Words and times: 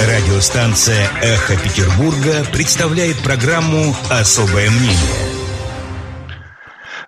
Радиостанция 0.00 1.08
«Эхо 1.22 1.56
Петербурга» 1.56 2.44
представляет 2.52 3.22
программу 3.22 3.96
«Особое 4.10 4.68
мнение». 4.70 5.43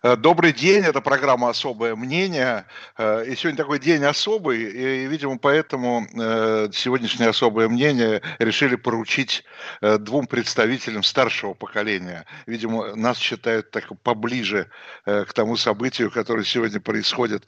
Э, 0.03 0.17
добрый 0.17 0.53
день, 0.53 0.85
это 0.85 1.01
программа 1.01 1.51
«Особое 1.51 1.97
мнение». 1.97 2.67
Э, 2.99 3.25
и 3.27 3.37
сегодня 3.37 3.57
такой 3.57 3.79
день 3.79 4.05
особый, 4.05 4.63
и, 4.63 5.07
видимо, 5.07 5.39
поэтому 5.39 6.07
э, 6.13 6.69
сегодняшнее 6.73 7.31
«Особое 7.31 7.69
мнение» 7.69 8.23
решили 8.39 8.77
поручить 8.77 9.45
двум 9.81 10.27
представителям 10.27 11.03
старшего 11.03 11.55
поколения. 11.55 12.25
Видимо, 12.47 12.95
нас 12.95 13.19
считают 13.19 13.71
так 13.71 13.91
поближе 14.03 14.69
к 15.05 15.29
тому 15.35 15.57
событию, 15.57 16.11
которое 16.11 16.45
сегодня 16.45 16.81
происходит 16.81 17.47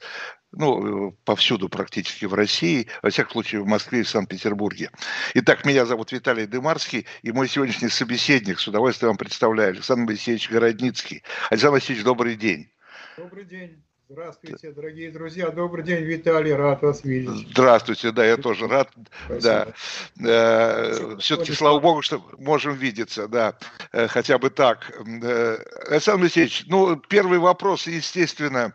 ну, 0.51 1.11
повсюду 1.25 1.69
практически 1.69 2.25
в 2.25 2.33
России, 2.33 2.87
во 3.01 3.09
всяком 3.09 3.33
случае 3.33 3.61
в 3.61 3.67
Москве 3.67 3.99
и 3.99 4.03
в 4.03 4.09
Санкт-Петербурге. 4.09 4.89
Итак, 5.35 5.65
меня 5.65 5.85
зовут 5.85 6.11
Виталий 6.11 6.47
Дымарский, 6.47 7.05
и 7.21 7.31
мой 7.31 7.47
сегодняшний 7.47 7.89
собеседник, 7.89 8.59
с 8.59 8.67
удовольствием 8.67 9.09
вам 9.09 9.17
представляю, 9.17 9.71
Александр 9.71 10.05
Моисеевич 10.05 10.49
Городницкий. 10.49 11.23
Александр 11.49 11.73
Моисеевич, 11.73 12.03
добрый 12.03 12.35
день. 12.39 12.71
Добрый 13.17 13.45
день. 13.45 13.83
Здравствуйте, 14.11 14.71
дорогие 14.71 15.11
друзья. 15.11 15.51
Добрый 15.51 15.83
день, 15.83 16.03
Виталий. 16.03 16.55
Рад 16.55 16.81
вас 16.81 17.03
видеть. 17.03 17.47
Здравствуйте, 17.51 18.11
да, 18.11 18.25
я 18.25 18.37
тоже 18.37 18.67
рад. 18.67 18.89
Спасибо. 19.25 19.73
Да. 20.15 20.27
Э, 20.27 21.17
Все-таки, 21.19 21.53
слава 21.53 21.79
богу, 21.79 22.01
что 22.01 22.19
можем 22.39 22.73
видеться, 22.73 23.27
да, 23.27 23.53
э, 23.91 24.07
хотя 24.07 24.39
бы 24.39 24.49
так. 24.49 24.91
Э, 25.21 25.57
Александр 25.91 26.21
Моисеевич, 26.21 26.63
ну, 26.65 26.95
первый 26.95 27.37
вопрос, 27.37 27.85
естественно, 27.85 28.73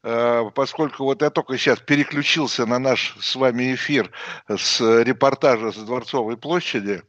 поскольку 0.00 1.04
вот 1.04 1.20
я 1.20 1.28
только 1.28 1.58
сейчас 1.58 1.78
переключился 1.80 2.64
на 2.64 2.78
наш 2.78 3.14
с 3.20 3.36
вами 3.36 3.74
эфир 3.74 4.10
с 4.48 4.80
репортажа 4.80 5.72
с 5.72 5.76
Дворцовой 5.76 6.38
площади, 6.38 7.02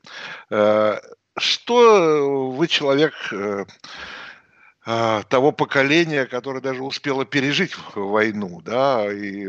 что 1.37 2.51
вы 2.51 2.67
человек 2.67 3.13
того 4.83 5.51
поколения, 5.51 6.25
которое 6.25 6.59
даже 6.59 6.81
успело 6.81 7.23
пережить 7.23 7.75
войну, 7.93 8.61
да, 8.65 9.11
и 9.13 9.47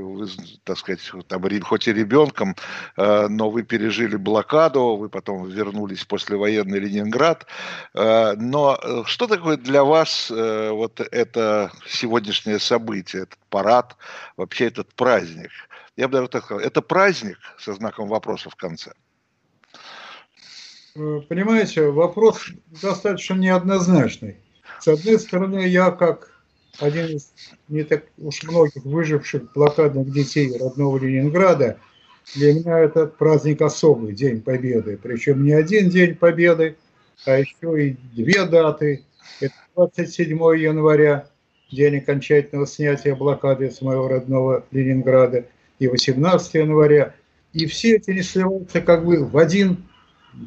так 0.65 0.77
сказать, 0.77 1.01
там, 1.27 1.43
хоть 1.63 1.89
и 1.89 1.93
ребенком, 1.93 2.55
а, 2.97 3.29
но 3.29 3.49
вы 3.49 3.63
пережили 3.63 4.17
блокаду, 4.17 4.97
вы 4.97 5.09
потом 5.09 5.49
вернулись 5.49 6.05
после 6.05 6.37
военный 6.37 6.79
Ленинград, 6.81 7.47
а, 7.95 8.35
но 8.37 8.79
э, 8.83 9.03
что 9.07 9.27
такое 9.27 9.57
для 9.57 9.85
вас 9.85 10.31
э, 10.31 10.71
вот 10.71 11.01
это 11.01 11.73
сегодняшнее 11.87 12.59
событие, 12.59 13.23
этот 13.23 13.39
парад, 13.49 13.97
вообще 14.37 14.67
этот 14.67 14.95
праздник? 14.95 15.51
Я 15.97 16.09
бы 16.09 16.13
даже 16.15 16.29
так 16.29 16.45
сказал, 16.45 16.63
это 16.63 16.83
праздник 16.83 17.39
со 17.59 17.73
знаком 17.73 18.09
вопроса 18.09 18.51
в 18.51 18.57
конце. 18.57 18.93
Э, 20.95 21.21
понимаете, 21.27 21.89
вопрос 21.89 22.49
достаточно 22.67 23.35
неоднозначный. 23.35 24.39
С 24.83 24.89
одной 24.89 25.21
стороны, 25.21 25.69
я 25.69 25.93
как 25.93 26.33
один 26.81 27.07
из 27.07 27.33
не 27.69 27.85
так 27.85 28.03
уж 28.19 28.43
многих 28.43 28.85
выживших 28.85 29.53
блокадных 29.53 30.11
детей 30.11 30.59
родного 30.59 30.99
Ленинграда, 30.99 31.79
для 32.35 32.53
меня 32.53 32.81
этот 32.81 33.17
праздник 33.17 33.63
особый, 33.63 34.13
День 34.13 34.41
Победы. 34.41 34.99
Причем 35.01 35.45
не 35.45 35.53
один 35.53 35.89
День 35.89 36.17
Победы, 36.17 36.77
а 37.25 37.39
еще 37.39 37.91
и 37.91 37.97
две 38.13 38.45
даты. 38.45 39.05
Это 39.41 39.55
27 39.77 40.37
января, 40.59 41.29
день 41.71 41.99
окончательного 41.99 42.67
снятия 42.67 43.15
блокады 43.15 43.71
с 43.71 43.83
моего 43.83 44.09
родного 44.09 44.67
Ленинграда, 44.73 45.47
и 45.79 45.87
18 45.87 46.55
января. 46.55 47.15
И 47.53 47.67
все 47.67 47.99
эти 47.99 48.11
не 48.11 48.23
сливаются 48.23 48.81
как 48.81 49.05
бы 49.05 49.25
в 49.25 49.39
один 49.39 49.85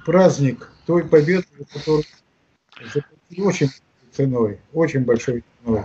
праздник 0.06 0.70
той 0.86 1.06
победы, 1.06 1.46
которую 1.72 2.04
очень 3.38 3.70
ценой, 4.16 4.60
очень 4.74 5.02
большой 5.02 5.44
ценой. 5.64 5.84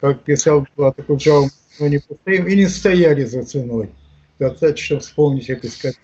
Как 0.00 0.22
писал 0.22 0.66
Плата 0.74 1.02
Куджава, 1.02 1.48
мы 1.78 1.88
не 1.88 1.98
постоим 1.98 2.46
и 2.46 2.56
не 2.56 2.66
стояли 2.66 3.24
за 3.24 3.44
ценой. 3.44 3.90
Достаточно 4.38 5.00
вспомнить 5.00 5.50
это 5.50 5.68
сказать. 5.68 5.98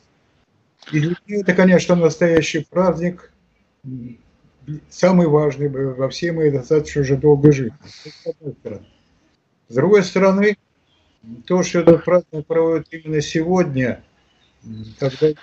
И 0.93 1.01
для 1.01 1.17
меня 1.27 1.41
это, 1.41 1.55
конечно, 1.55 1.97
настоящий 1.97 2.67
праздник, 2.69 3.33
самый 4.89 5.27
важный 5.27 5.69
во 5.69 6.09
всей 6.09 6.31
моей 6.31 6.51
достаточно 6.51 7.03
уже 7.03 7.17
долгой 7.17 7.53
жизни. 7.53 7.77
С. 7.85 8.35
С 9.69 9.75
другой 9.75 10.05
стороны, 10.05 10.57
то, 11.47 11.63
что 11.63 11.81
этот 11.81 12.05
праздник 12.05 12.47
проводит 12.47 12.87
именно 12.93 13.21
сегодня, 13.21 14.05
когда 14.99 15.35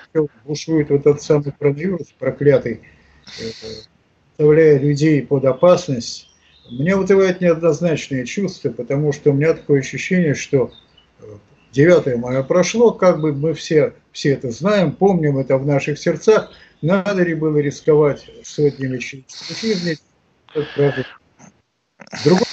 бушует 0.45 0.89
вот 0.89 1.01
этот 1.01 1.21
самый 1.21 1.51
коронавирус 1.51 2.13
проклятый, 2.17 2.81
э, 3.39 3.43
подставляя 4.37 4.79
людей 4.79 5.21
под 5.21 5.45
опасность, 5.45 6.27
мне 6.69 6.95
вызывает 6.95 7.41
неоднозначные 7.41 8.25
чувства, 8.25 8.71
потому 8.71 9.11
что 9.11 9.31
у 9.31 9.33
меня 9.33 9.53
такое 9.53 9.81
ощущение, 9.81 10.33
что 10.33 10.71
9 11.73 12.07
э, 12.07 12.15
мая 12.15 12.43
прошло, 12.43 12.91
как 12.91 13.21
бы 13.21 13.33
мы 13.33 13.53
все, 13.53 13.93
все 14.11 14.33
это 14.33 14.51
знаем, 14.51 14.91
помним 14.93 15.37
это 15.37 15.57
в 15.57 15.65
наших 15.65 15.99
сердцах, 15.99 16.51
надо 16.81 17.23
ли 17.23 17.35
было 17.35 17.57
рисковать 17.57 18.25
сотнями 18.43 18.99
жизней, 18.99 19.97
Другой 22.23 22.45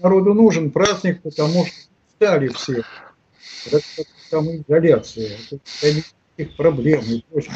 народу 0.00 0.34
нужен 0.34 0.70
праздник, 0.70 1.22
потому 1.22 1.66
что 1.66 1.76
стали 2.16 2.48
все. 2.48 2.82
Самоизоляция, 4.30 5.38
это 5.50 5.58
никаких 6.38 6.56
проблем 6.56 7.00
и 7.02 7.24
прочее. 7.30 7.52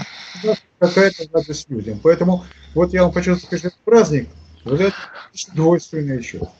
Какая-то 0.78 1.24
радость 1.32 1.70
людям. 1.70 2.00
Поэтому 2.02 2.44
вот 2.74 2.92
я 2.92 3.04
вам 3.04 3.12
хочу 3.12 3.36
сказать, 3.36 3.66
этот 3.66 3.78
праздник, 3.84 4.28
вот 4.64 4.80
это 4.80 4.96
двойственное 5.54 6.20
чувство. 6.20 6.52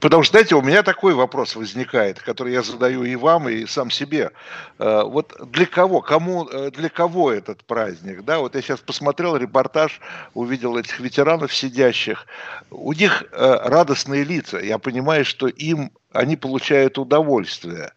Потому 0.00 0.24
что, 0.24 0.32
знаете, 0.32 0.56
у 0.56 0.62
меня 0.62 0.82
такой 0.82 1.14
вопрос 1.14 1.54
возникает, 1.54 2.18
который 2.18 2.52
я 2.52 2.62
задаю 2.62 3.04
и 3.04 3.14
вам, 3.14 3.48
и 3.48 3.66
сам 3.66 3.88
себе. 3.88 4.32
Э, 4.80 5.02
вот 5.04 5.32
для 5.52 5.66
кого, 5.66 6.00
кому, 6.00 6.48
э, 6.48 6.72
для 6.72 6.88
кого 6.88 7.30
этот 7.30 7.62
праздник? 7.62 8.24
Да, 8.24 8.40
вот 8.40 8.56
я 8.56 8.62
сейчас 8.62 8.80
посмотрел 8.80 9.36
репортаж, 9.36 10.00
увидел 10.34 10.76
этих 10.76 10.98
ветеранов 10.98 11.54
сидящих. 11.54 12.26
У 12.70 12.92
них 12.94 13.22
э, 13.30 13.58
радостные 13.62 14.24
лица. 14.24 14.58
Я 14.58 14.78
понимаю, 14.78 15.24
что 15.24 15.46
им 15.46 15.92
они 16.12 16.36
получают 16.36 16.98
удовольствие. 16.98 17.92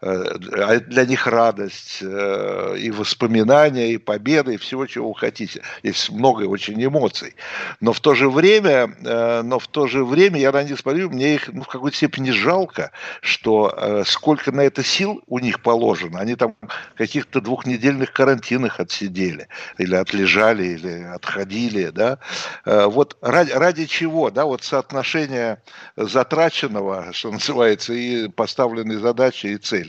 Э, 0.00 0.36
а 0.56 0.78
для 0.78 1.04
них 1.06 1.26
радость 1.26 1.98
э, 2.02 2.76
и 2.78 2.90
воспоминания, 2.90 3.92
и 3.92 3.98
победы, 3.98 4.54
и 4.54 4.56
всего, 4.56 4.86
чего 4.86 5.08
вы 5.08 5.18
хотите. 5.18 5.62
Есть 5.82 6.10
много 6.10 6.44
очень 6.44 6.82
эмоций. 6.84 7.34
Но 7.80 7.92
в 7.92 7.98
то 8.00 8.14
же 8.14 8.30
время, 8.30 8.94
э, 9.04 9.42
но 9.42 9.58
в 9.58 9.66
то 9.66 9.88
же 9.88 10.04
время 10.04 10.38
я 10.38 10.52
на 10.52 10.62
них 10.62 10.78
смотрю, 10.78 11.10
мне 11.10 11.34
их 11.34 11.48
ну, 11.52 11.62
в 11.62 11.66
какой-то 11.66 11.96
степени 11.96 12.30
жалко, 12.30 12.92
что 13.20 14.04
сколько 14.06 14.52
на 14.52 14.60
это 14.60 14.84
сил 14.84 15.22
у 15.26 15.38
них 15.38 15.62
положено. 15.62 16.20
Они 16.20 16.36
там 16.36 16.54
каких-то 16.96 17.40
двухнедельных 17.40 18.12
карантинах 18.12 18.80
отсидели, 18.80 19.48
или 19.78 19.94
отлежали, 19.94 20.64
или 20.64 21.02
отходили, 21.02 21.90
да. 21.90 22.18
Вот 22.64 23.16
ради, 23.20 23.52
ради 23.52 23.86
чего, 23.86 24.30
да, 24.30 24.44
вот 24.44 24.62
соотношение 24.62 25.62
затраченного, 25.96 27.12
что 27.12 27.30
называется, 27.32 27.92
и 27.92 28.28
поставленной 28.28 28.96
задачи 28.96 29.46
и 29.46 29.56
цели. 29.56 29.87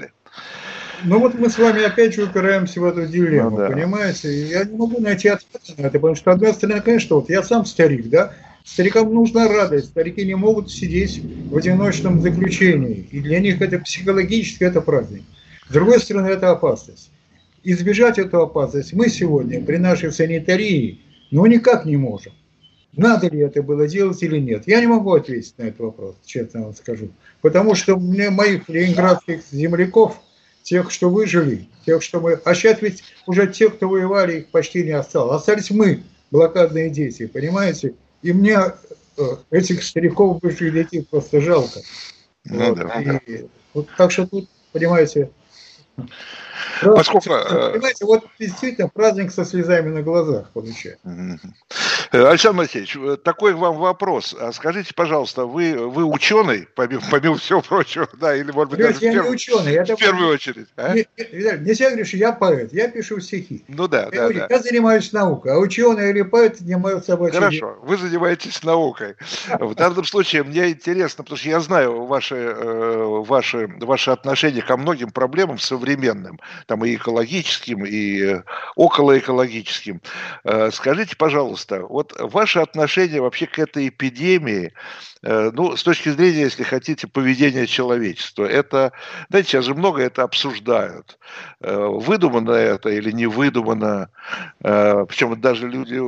Ну 1.03 1.19
вот 1.19 1.35
мы 1.35 1.49
с 1.49 1.57
вами 1.57 1.83
опять 1.83 2.13
же 2.13 2.23
упираемся 2.23 2.81
в 2.81 2.85
эту 2.85 3.05
дилемму, 3.05 3.51
ну, 3.51 3.57
да. 3.57 3.69
понимаете? 3.69 4.47
Я 4.47 4.65
не 4.65 4.75
могу 4.75 4.99
найти 4.99 5.29
ответ 5.29 5.61
на 5.77 5.83
это, 5.83 5.91
потому 5.91 6.15
что, 6.15 6.31
одна 6.31 6.53
сторона, 6.53 6.81
конечно, 6.81 7.15
вот 7.15 7.29
я 7.29 7.41
сам 7.41 7.65
старик, 7.65 8.09
да, 8.09 8.33
старикам 8.65 9.13
нужна 9.13 9.47
радость, 9.47 9.87
старики 9.87 10.25
не 10.25 10.35
могут 10.35 10.71
сидеть 10.71 11.21
в 11.49 11.55
одиночном 11.55 12.21
заключении, 12.21 13.07
и 13.11 13.21
для 13.21 13.39
них 13.39 13.61
это 13.61 13.79
психологически 13.79 14.63
это 14.63 14.81
праздник. 14.81 15.23
С 15.69 15.73
другой 15.73 15.99
стороны, 15.99 16.27
это 16.27 16.51
опасность. 16.51 17.11
Избежать 17.63 18.17
эту 18.17 18.41
опасность 18.41 18.93
мы 18.93 19.09
сегодня 19.09 19.61
при 19.61 19.77
нашей 19.77 20.11
санитарии, 20.11 20.99
ну, 21.31 21.45
никак 21.45 21.85
не 21.85 21.97
можем. 21.97 22.33
Надо 22.95 23.27
ли 23.27 23.39
это 23.39 23.61
было 23.61 23.87
делать 23.87 24.21
или 24.23 24.39
нет? 24.39 24.63
Я 24.65 24.81
не 24.81 24.87
могу 24.87 25.13
ответить 25.13 25.53
на 25.57 25.63
этот 25.63 25.79
вопрос, 25.79 26.15
честно 26.25 26.63
вам 26.63 26.73
скажу. 26.73 27.09
Потому 27.41 27.75
что 27.75 27.97
мне 27.97 28.31
моих 28.31 28.67
ленинградских 28.67 29.41
земляков– 29.51 30.19
тех, 30.63 30.91
что 30.91 31.09
выжили, 31.09 31.67
тех, 31.85 32.03
что 32.03 32.19
мы... 32.19 32.33
А 32.33 32.53
сейчас 32.53 32.81
ведь 32.81 33.03
уже 33.25 33.47
те, 33.47 33.69
кто 33.69 33.87
воевали, 33.87 34.39
их 34.39 34.47
почти 34.47 34.83
не 34.83 34.91
осталось. 34.91 35.41
Остались 35.41 35.71
мы, 35.71 36.03
блокадные 36.31 36.89
дети, 36.89 37.25
понимаете? 37.27 37.95
И 38.21 38.33
мне 38.33 38.57
э, 39.17 39.23
этих 39.51 39.83
стариков, 39.83 40.39
бывших 40.41 40.73
детей 40.73 41.07
просто 41.09 41.41
жалко. 41.41 41.81
Ну, 42.45 42.69
вот. 42.69 42.77
Да, 42.77 43.19
и, 43.25 43.45
вот, 43.73 43.87
так 43.97 44.11
что 44.11 44.27
тут, 44.27 44.49
понимаете... 44.71 45.31
Поскольку... 46.81 47.29
Э, 47.33 47.71
понимаете, 47.73 48.05
вот 48.05 48.23
действительно 48.39 48.87
праздник 48.89 49.31
со 49.31 49.45
слезами 49.45 49.89
на 49.89 50.01
глазах 50.01 50.49
получается. 50.51 51.01
Э, 52.11 52.27
Александр 52.27 52.61
Алексеевич, 52.61 52.95
э, 52.95 53.17
такой 53.17 53.53
вам 53.53 53.77
вопрос. 53.77 54.35
А 54.39 54.51
скажите, 54.51 54.93
пожалуйста, 54.95 55.45
вы, 55.45 55.75
вы 55.75 56.05
ученый, 56.05 56.67
помимо, 56.75 57.03
помимо 57.11 57.37
всего 57.37 57.61
прочего, 57.61 58.07
да, 58.19 58.35
или, 58.35 58.51
может 58.51 58.71
быть, 58.71 58.79
даже 58.79 58.97
я 59.01 59.11
в, 59.11 59.13
перв... 59.13 59.25
не 59.25 59.31
ученый, 59.31 59.73
я 59.73 59.83
в 59.83 59.95
первую 59.95 60.29
очередь? 60.33 60.67
А? 60.75 60.95
Не, 60.95 61.05
нельзя 61.17 61.89
говорить, 61.89 62.07
что 62.07 62.17
я 62.17 62.31
поэт, 62.31 62.73
я 62.73 62.87
пишу 62.87 63.19
стихи. 63.19 63.63
Ну 63.67 63.87
да, 63.87 64.05
я 64.05 64.09
да, 64.09 64.17
говорю, 64.17 64.39
да. 64.39 64.47
Я 64.49 64.59
занимаюсь 64.59 65.13
наукой, 65.13 65.53
а 65.53 65.57
ученый 65.59 66.09
или 66.09 66.23
поэт 66.23 66.57
занимаются 66.57 67.11
собой. 67.11 67.31
Хорошо, 67.31 67.77
вы 67.83 67.97
занимаетесь 67.97 68.63
наукой. 68.63 69.15
В 69.59 69.75
данном 69.75 70.03
случае 70.03 70.43
мне 70.43 70.71
интересно, 70.71 71.23
потому 71.23 71.37
что 71.37 71.49
я 71.49 71.59
знаю 71.59 72.05
ваши, 72.05 72.35
э, 72.35 73.23
ваши, 73.27 73.67
ваши 73.81 74.09
отношения 74.09 74.61
ко 74.63 74.77
многим 74.77 75.11
проблемам 75.11 75.59
современным, 75.59 76.39
там 76.65 76.83
и 76.85 76.95
экологическим, 76.95 77.85
и 77.85 78.41
околоэкологическим. 78.75 80.01
Скажите, 80.71 81.15
пожалуйста, 81.15 81.83
вот 81.99 82.15
ваше 82.17 82.59
отношение 82.59 83.21
вообще 83.21 83.45
к 83.45 83.59
этой 83.59 83.89
эпидемии, 83.89 84.71
э, 85.21 85.51
ну, 85.53 85.75
с 85.75 85.83
точки 85.83 86.09
зрения, 86.09 86.43
если 86.43 86.63
хотите, 86.63 87.07
поведения 87.07 87.67
человечества, 87.67 88.45
это, 88.45 88.93
знаете, 89.29 89.49
сейчас 89.49 89.65
же 89.65 89.75
много 89.75 90.01
это 90.01 90.23
обсуждают. 90.23 91.19
Э, 91.59 91.87
выдумано 91.87 92.51
это 92.51 92.89
или 92.89 93.11
не 93.11 93.25
выдумано, 93.27 94.09
э, 94.63 95.05
причем 95.09 95.41
даже 95.41 95.67
люди 95.67 95.99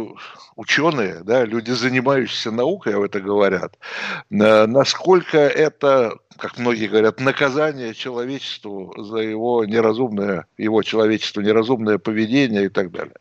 ученые, 0.55 1.23
да, 1.23 1.43
люди, 1.43 1.71
занимающиеся 1.71 2.51
наукой, 2.51 2.95
об 2.95 3.01
это 3.01 3.19
говорят, 3.19 3.77
насколько 4.29 5.37
это, 5.37 6.17
как 6.37 6.57
многие 6.57 6.87
говорят, 6.87 7.19
наказание 7.19 7.93
человечеству 7.93 8.93
за 8.97 9.17
его 9.17 9.65
неразумное, 9.65 10.45
его 10.57 10.83
человечество 10.83 11.41
неразумное 11.41 11.97
поведение 11.97 12.65
и 12.65 12.69
так 12.69 12.91
далее. 12.91 13.15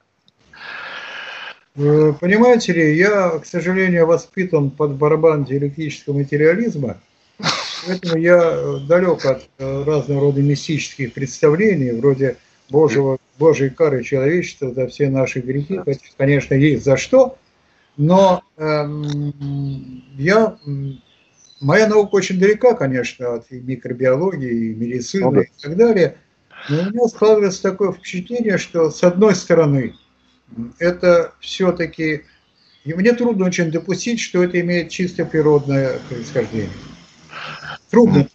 Э, 1.82 2.12
понимаете 2.20 2.74
ли, 2.74 2.94
я, 2.94 3.38
к 3.38 3.46
сожалению, 3.46 4.06
воспитан 4.06 4.70
под 4.70 4.96
барабан 4.96 5.44
диалектического 5.44 6.18
материализма, 6.18 6.98
поэтому 7.86 8.18
я 8.18 8.78
далек 8.86 9.24
от 9.24 9.48
э, 9.58 9.84
разного 9.84 10.20
рода 10.20 10.42
мистических 10.42 11.14
представлений, 11.14 11.92
вроде 11.92 12.36
Божьего, 12.68 13.16
Божьей 13.38 13.70
кары 13.70 14.04
человечества 14.04 14.74
за 14.74 14.88
все 14.88 15.08
наши 15.08 15.40
грехи, 15.40 15.80
хотя, 15.82 16.00
конечно, 16.18 16.52
есть 16.52 16.84
за 16.84 16.98
что, 16.98 17.38
но 17.96 18.42
эм, 18.58 20.04
я, 20.18 20.58
моя 21.60 21.86
наука 21.86 22.16
очень 22.16 22.38
далека, 22.38 22.74
конечно, 22.74 23.36
от 23.36 23.50
и 23.50 23.58
микробиологии, 23.58 24.72
и 24.72 24.74
медицины 24.74 25.44
и 25.44 25.62
так 25.62 25.76
далее, 25.76 26.18
но 26.68 26.82
у 26.82 26.84
меня 26.90 27.08
складывается 27.08 27.62
такое 27.62 27.92
впечатление, 27.92 28.58
что 28.58 28.90
с 28.90 29.02
одной 29.02 29.34
стороны– 29.34 29.94
это 30.78 31.32
все-таки... 31.40 32.24
И 32.84 32.94
мне 32.94 33.12
трудно 33.12 33.46
очень 33.46 33.70
допустить, 33.70 34.20
что 34.20 34.42
это 34.42 34.60
имеет 34.60 34.88
чисто 34.88 35.24
природное 35.24 35.98
происхождение. 36.08 36.70
Трудно. 37.90 38.26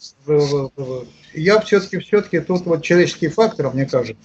Я 1.34 1.60
все-таки, 1.60 2.00
все-таки 2.00 2.40
тут 2.40 2.66
вот 2.66 2.82
человеческий 2.82 3.28
фактор, 3.28 3.74
мне 3.74 3.86
кажется, 3.86 4.16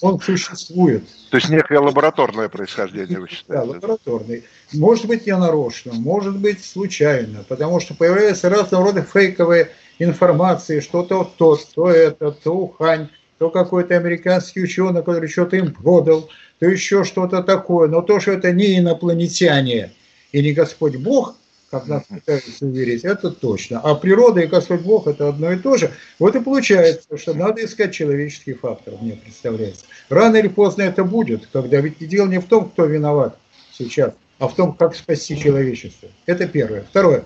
он 0.00 0.20
существует. 0.20 1.04
То 1.30 1.36
есть 1.36 1.48
некое 1.48 1.78
лабораторное 1.78 2.48
происхождение, 2.48 3.20
вы 3.20 3.28
считаете? 3.28 3.52
Да, 3.52 3.62
лабораторный. 3.62 4.44
Может 4.72 5.06
быть, 5.06 5.26
я 5.26 5.38
нарочно, 5.38 5.92
может 5.92 6.36
быть, 6.38 6.64
случайно, 6.64 7.44
потому 7.48 7.78
что 7.78 7.94
появляются 7.94 8.48
разного 8.48 8.86
рода 8.86 9.02
фейковые 9.02 9.70
информации, 10.00 10.80
что 10.80 11.04
то 11.04 11.32
то, 11.36 11.56
то 11.74 11.90
это, 11.90 12.32
то 12.32 12.52
Ухань, 12.56 13.08
то 13.38 13.50
какой-то 13.50 13.96
американский 13.96 14.62
ученый, 14.62 15.02
который 15.02 15.28
что-то 15.28 15.56
им 15.56 15.72
продал, 15.72 16.28
то 16.58 16.66
еще 16.66 17.04
что-то 17.04 17.42
такое. 17.42 17.88
Но 17.88 18.02
то, 18.02 18.20
что 18.20 18.32
это 18.32 18.52
не 18.52 18.78
инопланетяне 18.78 19.92
и 20.32 20.42
не 20.42 20.52
Господь 20.52 20.96
Бог, 20.96 21.36
как 21.70 21.88
нас 21.88 22.04
пытаются 22.04 22.64
уверить, 22.64 23.04
это 23.04 23.30
точно. 23.30 23.80
А 23.80 23.94
природа 23.94 24.40
и 24.40 24.46
Господь 24.46 24.82
Бог– 24.82 25.06
это 25.08 25.28
одно 25.28 25.52
и 25.52 25.58
то 25.58 25.76
же. 25.76 25.90
Вот 26.18 26.36
и 26.36 26.40
получается, 26.40 27.18
что 27.18 27.34
надо 27.34 27.64
искать 27.64 27.92
человеческий 27.92 28.54
фактор, 28.54 28.94
мне 29.00 29.12
представляется. 29.12 29.84
Рано 30.08 30.36
или 30.36 30.48
поздно 30.48 30.82
это 30.82 31.04
будет, 31.04 31.48
когда 31.52 31.80
ведь 31.80 31.98
дело 31.98 32.28
не 32.28 32.38
в 32.38 32.46
том, 32.46 32.70
кто 32.70 32.86
виноват 32.86 33.36
сейчас, 33.72 34.12
а 34.38 34.48
в 34.48 34.54
том, 34.54 34.74
как 34.74 34.94
спасти 34.94 35.38
человечество. 35.38 36.08
Это 36.26 36.46
первое. 36.46 36.84
Второе. 36.88 37.24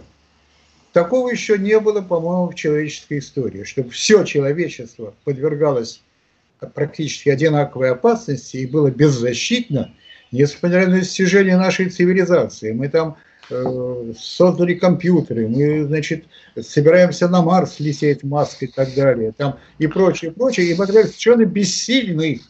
Такого 0.92 1.30
еще 1.30 1.56
не 1.56 1.78
было, 1.78 2.00
по-моему, 2.00 2.48
в 2.48 2.54
человеческой 2.54 3.20
истории, 3.20 3.62
чтобы 3.62 3.90
все 3.90 4.24
человечество 4.24 5.14
подвергалось 5.24 6.02
практически 6.74 7.28
одинаковой 7.28 7.90
опасности 7.90 8.58
и 8.58 8.66
было 8.66 8.90
беззащитно, 8.90 9.94
несмотря 10.32 10.86
на 10.88 10.98
достижения 10.98 11.56
нашей 11.56 11.88
цивилизации. 11.90 12.72
Мы 12.72 12.88
там 12.88 13.16
э, 13.50 14.12
создали 14.18 14.74
компьютеры, 14.74 15.48
мы, 15.48 15.84
значит, 15.84 16.24
собираемся 16.60 17.28
на 17.28 17.40
Марс 17.40 17.78
лететь, 17.78 18.24
Маск 18.24 18.62
и 18.64 18.66
так 18.66 18.92
далее, 18.94 19.32
там 19.32 19.58
и 19.78 19.86
прочее, 19.86 20.32
прочее, 20.32 20.66
и 20.66 20.74
мы 20.74 20.86
совершенно 20.86 21.44
бессильны 21.44 22.40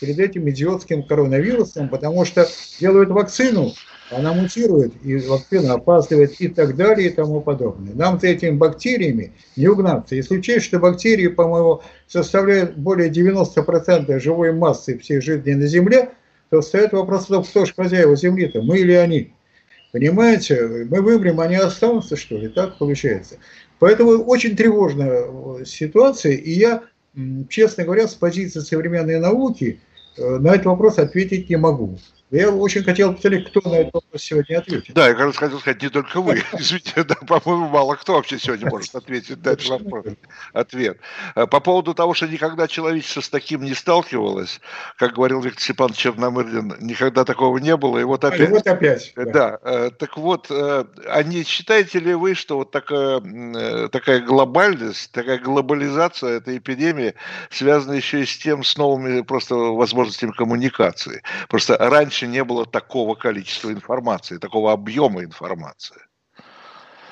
перед 0.00 0.18
этим 0.18 0.48
идиотским 0.48 1.02
коронавирусом, 1.02 1.88
потому 1.88 2.24
что 2.24 2.48
делают 2.80 3.10
вакцину, 3.10 3.74
она 4.10 4.32
мутирует, 4.32 4.92
и 5.04 5.16
вакцина 5.16 5.74
опаздывает 5.74 6.40
и 6.40 6.48
так 6.48 6.76
далее 6.76 7.08
и 7.08 7.12
тому 7.12 7.40
подобное. 7.40 7.94
Нам-то 7.94 8.26
этими 8.26 8.56
бактериями 8.56 9.32
не 9.56 9.68
угнаться. 9.68 10.16
Если 10.16 10.36
учесть, 10.36 10.66
что 10.66 10.78
бактерии, 10.78 11.28
по-моему, 11.28 11.82
составляют 12.08 12.76
более 12.76 13.10
90% 13.10 14.18
живой 14.20 14.52
массы 14.52 14.98
всей 14.98 15.20
жизни 15.20 15.52
на 15.52 15.66
Земле, 15.66 16.10
то 16.50 16.60
встает 16.60 16.92
вопрос, 16.92 17.26
кто 17.26 17.64
же 17.64 17.74
хозяева 17.74 18.16
Земли-то, 18.16 18.62
мы 18.62 18.78
или 18.78 18.92
они? 18.92 19.32
Понимаете, 19.92 20.86
мы 20.88 21.00
вымрем, 21.00 21.40
они 21.40 21.56
останутся, 21.56 22.16
что 22.16 22.36
ли? 22.36 22.48
Так 22.48 22.78
получается. 22.78 23.36
Поэтому 23.78 24.22
очень 24.24 24.56
тревожная 24.56 25.24
э, 25.24 25.64
ситуация, 25.64 26.32
и 26.32 26.50
я, 26.50 26.82
честно 27.48 27.84
говоря, 27.84 28.06
с 28.06 28.14
позиции 28.14 28.60
современной 28.60 29.18
науки 29.18 29.80
э, 30.16 30.38
на 30.38 30.54
этот 30.54 30.66
вопрос 30.66 30.98
ответить 30.98 31.48
не 31.48 31.56
могу. 31.56 31.98
Я 32.30 32.50
очень 32.50 32.84
хотел 32.84 33.12
посмотреть, 33.12 33.48
кто 33.48 33.68
на 33.68 33.74
этот 33.74 33.94
вопрос 33.94 34.22
сегодня 34.22 34.58
ответит. 34.58 34.94
Да, 34.94 35.08
я 35.08 35.14
как 35.14 35.26
раз 35.26 35.36
хотел 35.36 35.58
сказать, 35.58 35.82
не 35.82 35.88
только 35.88 36.20
вы. 36.20 36.42
Извините, 36.52 37.02
да, 37.02 37.16
по-моему, 37.16 37.68
мало 37.68 37.96
кто 37.96 38.14
вообще 38.14 38.38
сегодня 38.38 38.70
может 38.70 38.94
ответить 38.94 39.44
на 39.44 39.50
этот 39.50 39.68
вопрос. 39.68 40.06
Ответ. 40.52 40.98
Э, 41.34 41.46
по 41.48 41.58
поводу 41.58 41.92
того, 41.92 42.14
что 42.14 42.28
никогда 42.28 42.68
человечество 42.68 43.20
с 43.20 43.28
таким 43.28 43.62
не 43.62 43.74
сталкивалось, 43.74 44.60
как 44.96 45.14
говорил 45.14 45.40
Виктор 45.40 45.60
Степанович 45.60 45.98
Черномырдин, 45.98 46.76
никогда 46.80 47.24
такого 47.24 47.58
не 47.58 47.76
было, 47.76 47.98
и 47.98 48.04
вот 48.04 48.24
опять. 48.24 48.40
А, 48.40 48.44
и 48.44 48.48
вот 48.48 48.66
опять. 48.66 49.12
Да. 49.16 49.24
да. 49.24 49.58
Э, 49.64 49.90
так 49.90 50.16
вот, 50.16 50.46
а 50.50 51.22
не 51.24 51.42
считаете 51.42 51.98
ли 51.98 52.14
вы, 52.14 52.34
что 52.34 52.58
вот 52.58 52.70
такая, 52.70 53.88
такая 53.88 54.20
глобальность, 54.20 55.10
такая 55.10 55.38
глобализация 55.38 56.36
этой 56.36 56.58
эпидемии 56.58 57.14
связана 57.50 57.94
еще 57.94 58.22
и 58.22 58.26
с 58.26 58.38
тем, 58.38 58.62
с 58.62 58.76
новыми 58.76 59.22
просто 59.22 59.56
возможностями 59.56 60.30
коммуникации? 60.30 61.22
Просто 61.48 61.76
раньше 61.76 62.19
раньше 62.20 62.26
не 62.26 62.44
было 62.44 62.66
такого 62.66 63.14
количества 63.14 63.72
информации, 63.72 64.38
такого 64.38 64.72
объема 64.72 65.24
информации. 65.24 65.96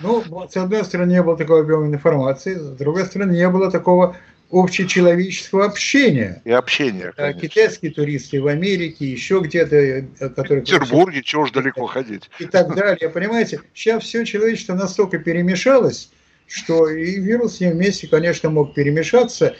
Ну, 0.00 0.22
с 0.48 0.56
одной 0.56 0.84
стороны, 0.84 1.12
не 1.12 1.22
было 1.22 1.36
такого 1.36 1.60
объема 1.60 1.86
информации, 1.86 2.54
с 2.54 2.70
другой 2.76 3.04
стороны, 3.04 3.32
не 3.32 3.48
было 3.48 3.70
такого 3.70 4.16
общечеловеческого 4.50 5.66
общения. 5.66 6.40
И 6.44 6.52
общения, 6.52 7.08
а 7.08 7.12
конечно. 7.12 7.40
Китайские 7.40 7.90
туристы 7.90 8.40
в 8.40 8.46
Америке, 8.46 9.06
еще 9.06 9.40
где-то, 9.40 9.76
э, 9.76 10.02
которые... 10.30 10.62
В 10.62 10.66
Петербурге, 10.66 11.22
чего 11.22 11.42
уж 11.42 11.50
далеко 11.50 11.86
ходить. 11.94 12.30
И 12.38 12.46
так 12.46 12.74
далее, 12.74 13.10
понимаете? 13.10 13.60
Сейчас 13.74 14.04
все 14.04 14.24
человечество 14.24 14.74
настолько 14.74 15.18
перемешалось, 15.18 16.10
что 16.46 16.88
и 16.88 17.20
вирус 17.20 17.56
с 17.56 17.60
ним 17.60 17.72
вместе, 17.72 18.06
конечно, 18.06 18.48
мог 18.50 18.74
перемешаться, 18.74 19.54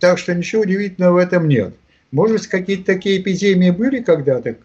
так 0.00 0.18
что 0.18 0.34
ничего 0.34 0.62
удивительного 0.62 1.12
в 1.12 1.16
этом 1.18 1.46
нет. 1.46 1.74
Может 2.10 2.38
быть, 2.38 2.46
какие-то 2.46 2.84
такие 2.84 3.20
эпидемии 3.20 3.70
были 3.70 4.02
когда-то, 4.02 4.56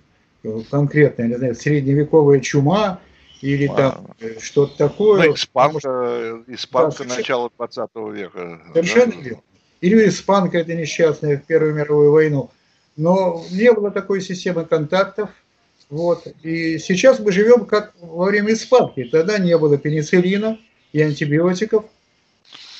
конкретно, 0.69 1.23
я 1.23 1.27
не 1.29 1.35
знаю, 1.35 1.55
средневековая 1.55 2.39
чума 2.39 3.00
или 3.41 3.67
а, 3.67 3.73
там 3.75 4.15
э, 4.19 4.39
что-то 4.39 4.77
такое. 4.77 5.27
Ну, 5.27 5.35
испанка, 5.35 5.79
что... 5.79 6.43
испанка 6.47 7.03
да, 7.03 7.15
начала 7.15 7.50
20 7.57 7.89
века. 8.13 8.62
Совершенно 8.73 9.12
да? 9.12 9.19
верно. 9.19 9.41
Или 9.81 10.07
испанка, 10.07 10.59
это 10.59 10.73
несчастная 10.75 11.38
в 11.38 11.45
Первую 11.45 11.75
мировую 11.75 12.12
войну. 12.12 12.51
Но 12.95 13.43
не 13.51 13.71
было 13.73 13.91
такой 13.91 14.21
системы 14.21 14.65
контактов. 14.65 15.29
Вот. 15.89 16.25
И 16.41 16.77
сейчас 16.79 17.19
мы 17.19 17.31
живем 17.31 17.65
как 17.65 17.93
во 18.00 18.25
время 18.25 18.53
испанки. 18.53 19.03
Тогда 19.12 19.38
не 19.39 19.57
было 19.57 19.77
пенициллина 19.77 20.57
и 20.93 21.01
антибиотиков. 21.01 21.85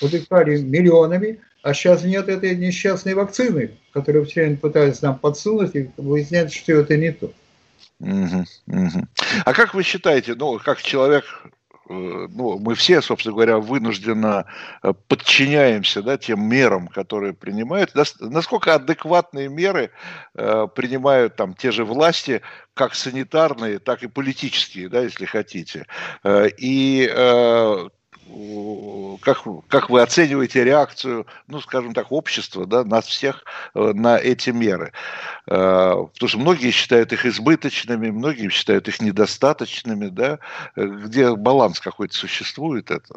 Удыхали 0.01 0.62
миллионами. 0.62 1.41
А 1.62 1.74
сейчас 1.74 2.03
нет 2.03 2.29
этой 2.29 2.55
несчастной 2.55 3.13
вакцины, 3.13 3.72
которую 3.91 4.25
все 4.25 4.41
время 4.41 4.58
пытались 4.58 5.01
нам 5.01 5.17
подсунуть, 5.17 5.75
и 5.75 5.89
выясняется, 5.96 6.58
что 6.58 6.74
это 6.74 6.98
не 6.98 7.12
то. 7.12 7.32
Угу, 8.00 8.46
угу. 8.68 9.08
А 9.46 9.54
как 9.54 9.74
вы 9.74 9.84
считаете, 9.84 10.36
ну, 10.36 10.60
как 10.60 10.82
человек 10.82 11.25
э, 11.90 11.94
ну, 11.94 12.60
мы 12.60 12.75
все, 12.75 13.02
собственно 13.02 13.34
говоря, 13.34 13.60
вынужденно 13.60 14.46
э, 14.82 14.94
подчиняемся 15.08 16.02
да, 16.02 16.18
тем 16.18 16.44
мерам, 16.48 16.88
которые 16.88 17.34
принимают. 17.34 17.94
Насколько 18.20 18.75
адекватные 18.75 19.50
меры 19.50 19.92
э, 20.36 20.68
принимают 20.75 21.36
там 21.36 21.54
те 21.54 21.72
же 21.72 21.86
власти, 21.86 22.42
как 22.74 22.96
санитарные, 22.96 23.80
так 23.80 24.04
и 24.04 24.08
политические, 24.08 24.90
да, 24.90 25.02
если 25.02 25.25
хотите. 25.25 25.86
И 26.25 27.08
как, 29.24 29.44
как 29.68 29.89
вы 29.89 30.01
оцениваете 30.01 30.63
реакцию, 30.63 31.25
ну, 31.48 31.62
скажем 31.62 31.94
так, 31.94 32.12
общества, 32.12 32.65
да, 32.65 32.84
нас 32.84 33.06
всех 33.06 33.44
э, 33.74 33.92
на 33.94 34.18
эти 34.18 34.51
меры? 34.51 34.92
Э, 35.48 35.96
потому 36.13 36.30
что 36.30 36.38
многие 36.38 36.72
считают 36.72 37.13
их 37.13 37.25
избыточными, 37.25 38.10
многие 38.10 38.50
считают 38.50 38.88
их 38.88 39.01
недостаточными, 39.01 40.08
да, 40.08 40.39
где 40.75 41.36
баланс 41.36 41.80
какой-то 41.80 42.15
существует 42.15 42.92
это? 42.92 43.15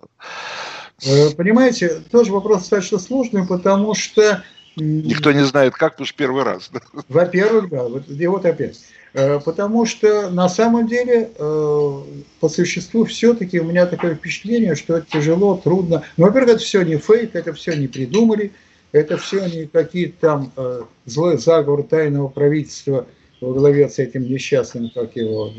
Э, 1.04 1.30
понимаете, 1.36 2.00
тоже 2.10 2.32
вопрос 2.32 2.60
достаточно 2.60 2.98
сложный, 2.98 3.46
потому 3.46 3.94
что 3.94 4.42
Никто 4.78 5.32
не 5.32 5.42
знает 5.42 5.75
как, 5.75 5.92
потому 5.92 6.06
что 6.06 6.16
первый 6.18 6.42
раз. 6.42 6.70
Во-первых, 7.08 7.70
да, 7.70 7.84
вот, 7.84 8.08
и 8.08 8.26
вот 8.26 8.44
опять. 8.44 8.78
Э, 9.16 9.40
потому 9.42 9.87
что 9.87 10.28
на 10.28 10.46
самом 10.46 10.87
деле 10.87 11.30
э, 11.35 12.02
по 12.38 12.49
существу 12.50 13.06
все-таки 13.06 13.58
у 13.58 13.64
меня 13.64 13.87
такое 13.87 14.14
впечатление, 14.14 14.75
что 14.75 14.99
это 14.99 15.06
тяжело, 15.11 15.56
трудно. 15.56 16.04
Ну, 16.18 16.26
во-первых, 16.26 16.56
это 16.56 16.62
все 16.62 16.82
не 16.82 16.99
фейк, 16.99 17.35
это 17.35 17.54
все 17.54 17.75
не 17.76 17.88
придумали, 17.88 18.52
это 18.92 19.16
все 19.16 19.46
не 19.46 19.64
какие-то 19.64 20.16
там 20.20 20.52
э, 20.54 20.82
злой 21.06 21.38
заговор 21.38 21.82
тайного 21.85 22.28
правительства 22.28 23.06
во 23.40 23.54
главе 23.54 23.88
с 23.88 23.99
этим 23.99 24.23
несчастным, 24.23 24.90
как 24.94 25.16
его, 25.16 25.50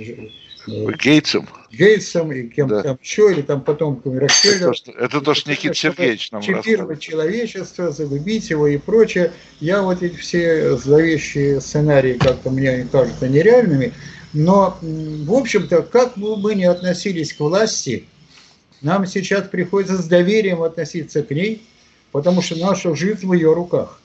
Гейтсом. 0.68 1.48
Гейтсом 1.72 2.32
и 2.32 2.48
кем 2.48 2.68
да. 2.68 2.84
там 2.84 3.00
еще, 3.02 3.32
или 3.32 3.42
там 3.42 3.62
потомками 3.62 4.18
Рокфеллера. 4.18 4.74
Это, 4.74 4.92
это 4.92 5.22
то, 5.22 5.34
что 5.34 5.50
Никита 5.50 5.74
Сергеевич 5.74 6.32
нам 6.32 6.42
Чипировать 6.42 7.00
человечество, 7.00 7.92
загубить 7.92 8.50
его 8.50 8.68
и 8.68 8.78
прочее. 8.78 9.32
Я 9.60 9.82
вот 9.82 10.04
эти 10.04 10.16
все 10.16 10.76
зловещие 10.76 11.62
сценарии 11.62 12.14
как-то 12.14 12.50
мне 12.50 12.86
кажутся 12.92 13.30
нереальными. 13.30 13.94
Но, 14.34 14.78
в 14.82 15.34
общем-то, 15.34 15.84
как 15.84 16.18
бы 16.18 16.38
мы 16.38 16.56
ни 16.56 16.66
относились 16.66 17.34
к 17.34 17.40
власти, 17.40 18.06
нам 18.82 19.06
сейчас 19.06 19.48
приходится 19.48 19.98
с 19.98 20.06
доверием 20.06 20.62
относиться 20.62 21.24
к 21.24 21.32
ней, 21.32 21.66
потому 22.12 22.42
что 22.42 22.56
наша 22.58 22.94
жизнь 22.94 23.26
в 23.26 23.34
ее 23.34 23.54
руках. 23.54 24.02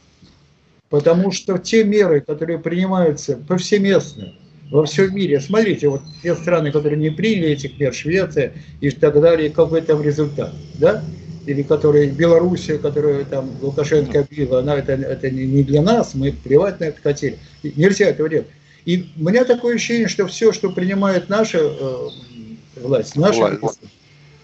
Потому 0.88 1.32
что 1.32 1.58
те 1.58 1.84
меры, 1.84 2.20
которые 2.20 2.58
принимаются 2.58 3.36
повсеместно, 3.36 4.34
во 4.72 4.86
всем 4.86 5.14
мире. 5.14 5.38
Смотрите, 5.38 5.88
вот 5.88 6.00
те 6.22 6.34
страны, 6.34 6.72
которые 6.72 6.98
не 6.98 7.10
приняли 7.10 7.50
этих 7.50 7.78
мер, 7.78 7.92
Швеция 7.92 8.54
и 8.80 8.90
так 8.90 9.20
далее, 9.20 9.50
какой 9.50 9.82
там 9.82 10.02
результат, 10.02 10.54
да? 10.78 11.04
Или 11.44 11.62
которые, 11.62 12.08
Белоруссия, 12.08 12.78
которую 12.78 13.26
там 13.26 13.50
Лукашенко 13.60 14.26
била, 14.30 14.60
она 14.60 14.76
это, 14.76 14.92
это 14.92 15.30
не 15.30 15.62
для 15.62 15.82
нас, 15.82 16.14
мы 16.14 16.32
плевать 16.32 16.80
на 16.80 16.84
это 16.84 17.02
хотели. 17.02 17.38
Нельзя 17.62 18.06
этого 18.06 18.28
делать. 18.28 18.46
И 18.86 19.10
у 19.18 19.28
меня 19.28 19.44
такое 19.44 19.74
ощущение, 19.74 20.08
что 20.08 20.26
все, 20.26 20.52
что 20.52 20.70
принимает 20.70 21.28
наша 21.28 21.58
э, 21.58 22.08
власть, 22.76 23.14
наша 23.14 23.58
власть, 23.60 23.80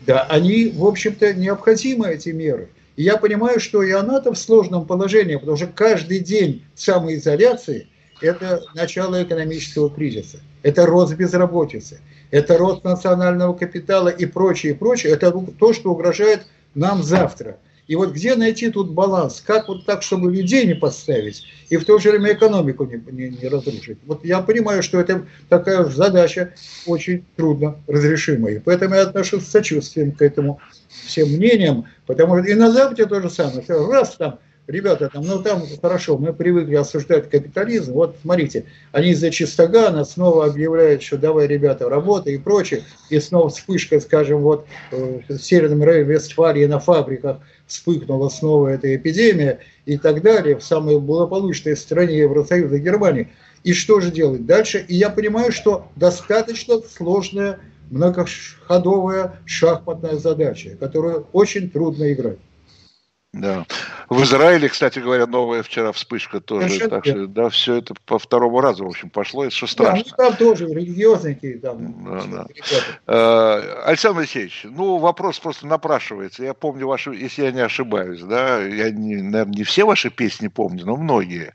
да, 0.06 0.24
они, 0.24 0.72
в 0.74 0.84
общем-то, 0.84 1.32
необходимы, 1.34 2.08
эти 2.08 2.28
меры. 2.30 2.68
И 2.96 3.02
я 3.02 3.16
понимаю, 3.16 3.60
что 3.60 3.82
и 3.82 3.92
она-то 3.92 4.34
в 4.34 4.38
сложном 4.38 4.84
положении, 4.84 5.36
потому 5.36 5.56
что 5.56 5.68
каждый 5.68 6.18
день 6.18 6.64
самоизоляции– 6.74 7.86
это 8.20 8.62
начало 8.74 9.22
экономического 9.22 9.90
кризиса, 9.90 10.40
это 10.62 10.86
рост 10.86 11.14
безработицы, 11.14 12.00
это 12.30 12.58
рост 12.58 12.84
национального 12.84 13.54
капитала 13.54 14.08
и 14.08 14.26
прочее, 14.26 14.72
и 14.72 14.76
прочее. 14.76 15.12
Это 15.12 15.32
то, 15.58 15.72
что 15.72 15.90
угрожает 15.90 16.46
нам 16.74 17.02
завтра. 17.02 17.58
И 17.86 17.96
вот 17.96 18.12
где 18.12 18.36
найти 18.36 18.70
тут 18.70 18.90
баланс? 18.90 19.42
Как 19.44 19.66
вот 19.68 19.86
так, 19.86 20.02
чтобы 20.02 20.30
людей 20.30 20.66
не 20.66 20.74
подставить 20.74 21.44
и 21.70 21.78
в 21.78 21.86
то 21.86 21.98
же 21.98 22.10
время 22.10 22.34
экономику 22.34 22.84
не, 22.84 23.02
не, 23.10 23.30
не 23.30 23.48
разрушить? 23.48 23.96
Вот 24.04 24.26
я 24.26 24.40
понимаю, 24.42 24.82
что 24.82 25.00
это 25.00 25.26
такая 25.48 25.84
задача 25.84 26.52
очень 26.84 27.24
трудно 27.36 27.80
разрешимая. 27.86 28.60
Поэтому 28.62 28.94
я 28.94 29.02
отношусь 29.02 29.44
с 29.44 29.50
сочувствием 29.50 30.12
к 30.12 30.20
этому 30.20 30.60
всем 31.06 31.28
мнениям, 31.30 31.86
потому 32.06 32.38
что 32.38 32.46
и 32.46 32.54
на 32.54 32.70
Западе 32.70 33.06
то 33.06 33.22
же 33.22 33.30
самое. 33.30 33.64
Раз 33.66 34.16
там 34.16 34.38
ребята, 34.68 35.08
там, 35.12 35.24
ну 35.26 35.42
там 35.42 35.62
хорошо, 35.80 36.18
мы 36.18 36.32
привыкли 36.32 36.76
осуждать 36.76 37.28
капитализм, 37.28 37.94
вот 37.94 38.16
смотрите, 38.22 38.66
они 38.92 39.10
из-за 39.10 39.30
чистогана 39.30 40.04
снова 40.04 40.44
объявляют, 40.44 41.02
что 41.02 41.16
давай, 41.16 41.46
ребята, 41.46 41.88
работа 41.88 42.30
и 42.30 42.38
прочее, 42.38 42.84
и 43.08 43.18
снова 43.18 43.48
вспышка, 43.48 43.98
скажем, 43.98 44.42
вот 44.42 44.66
э, 44.92 45.20
в 45.28 45.38
Северном 45.38 45.82
районе 45.82 46.12
Вестфалии 46.12 46.66
на 46.66 46.78
фабриках 46.78 47.38
вспыхнула 47.66 48.28
снова 48.28 48.68
эта 48.68 48.94
эпидемия 48.94 49.60
и 49.86 49.96
так 49.96 50.22
далее, 50.22 50.56
в 50.56 50.62
самой 50.62 51.00
благополучной 51.00 51.76
стране 51.76 52.18
Евросоюза 52.18 52.78
Германии. 52.78 53.28
И 53.64 53.72
что 53.72 54.00
же 54.00 54.10
делать 54.10 54.46
дальше? 54.46 54.84
И 54.86 54.94
я 54.94 55.10
понимаю, 55.10 55.50
что 55.50 55.88
достаточно 55.96 56.80
сложная 56.80 57.58
многоходовая 57.90 59.40
шахматная 59.46 60.16
задача, 60.16 60.76
которую 60.78 61.26
очень 61.32 61.70
трудно 61.70 62.12
играть. 62.12 62.38
Да. 63.34 63.66
В 64.08 64.22
Израиле, 64.22 64.70
кстати 64.70 65.00
говоря, 65.00 65.26
новая 65.26 65.62
вчера 65.62 65.92
вспышка 65.92 66.40
тоже. 66.40 66.68
Совершенно 66.68 66.90
так 66.90 67.04
что, 67.04 67.26
да, 67.26 67.48
все 67.50 67.76
это 67.76 67.94
по 68.06 68.18
второму 68.18 68.60
разу, 68.60 68.86
в 68.86 68.88
общем, 68.88 69.10
пошло, 69.10 69.44
и 69.44 69.50
что 69.50 69.66
страшно. 69.66 70.02
Да, 70.02 70.10
ну, 70.10 70.30
там 70.30 70.36
тоже 70.36 70.66
религиозники. 70.66 71.60
Там, 71.62 72.04
да, 72.04 72.46
да. 72.46 72.46
Э, 73.06 73.82
Александр 73.84 74.20
Алексеевич, 74.20 74.64
ну, 74.64 74.96
вопрос 74.96 75.38
просто 75.40 75.66
напрашивается. 75.66 76.42
Я 76.42 76.54
помню 76.54 76.86
ваши, 76.86 77.10
если 77.10 77.42
я 77.42 77.52
не 77.52 77.60
ошибаюсь, 77.60 78.22
да, 78.22 78.62
я, 78.62 78.90
не, 78.90 79.16
наверное, 79.16 79.56
не 79.56 79.64
все 79.64 79.84
ваши 79.84 80.08
песни 80.08 80.48
помню, 80.48 80.86
но 80.86 80.96
многие. 80.96 81.52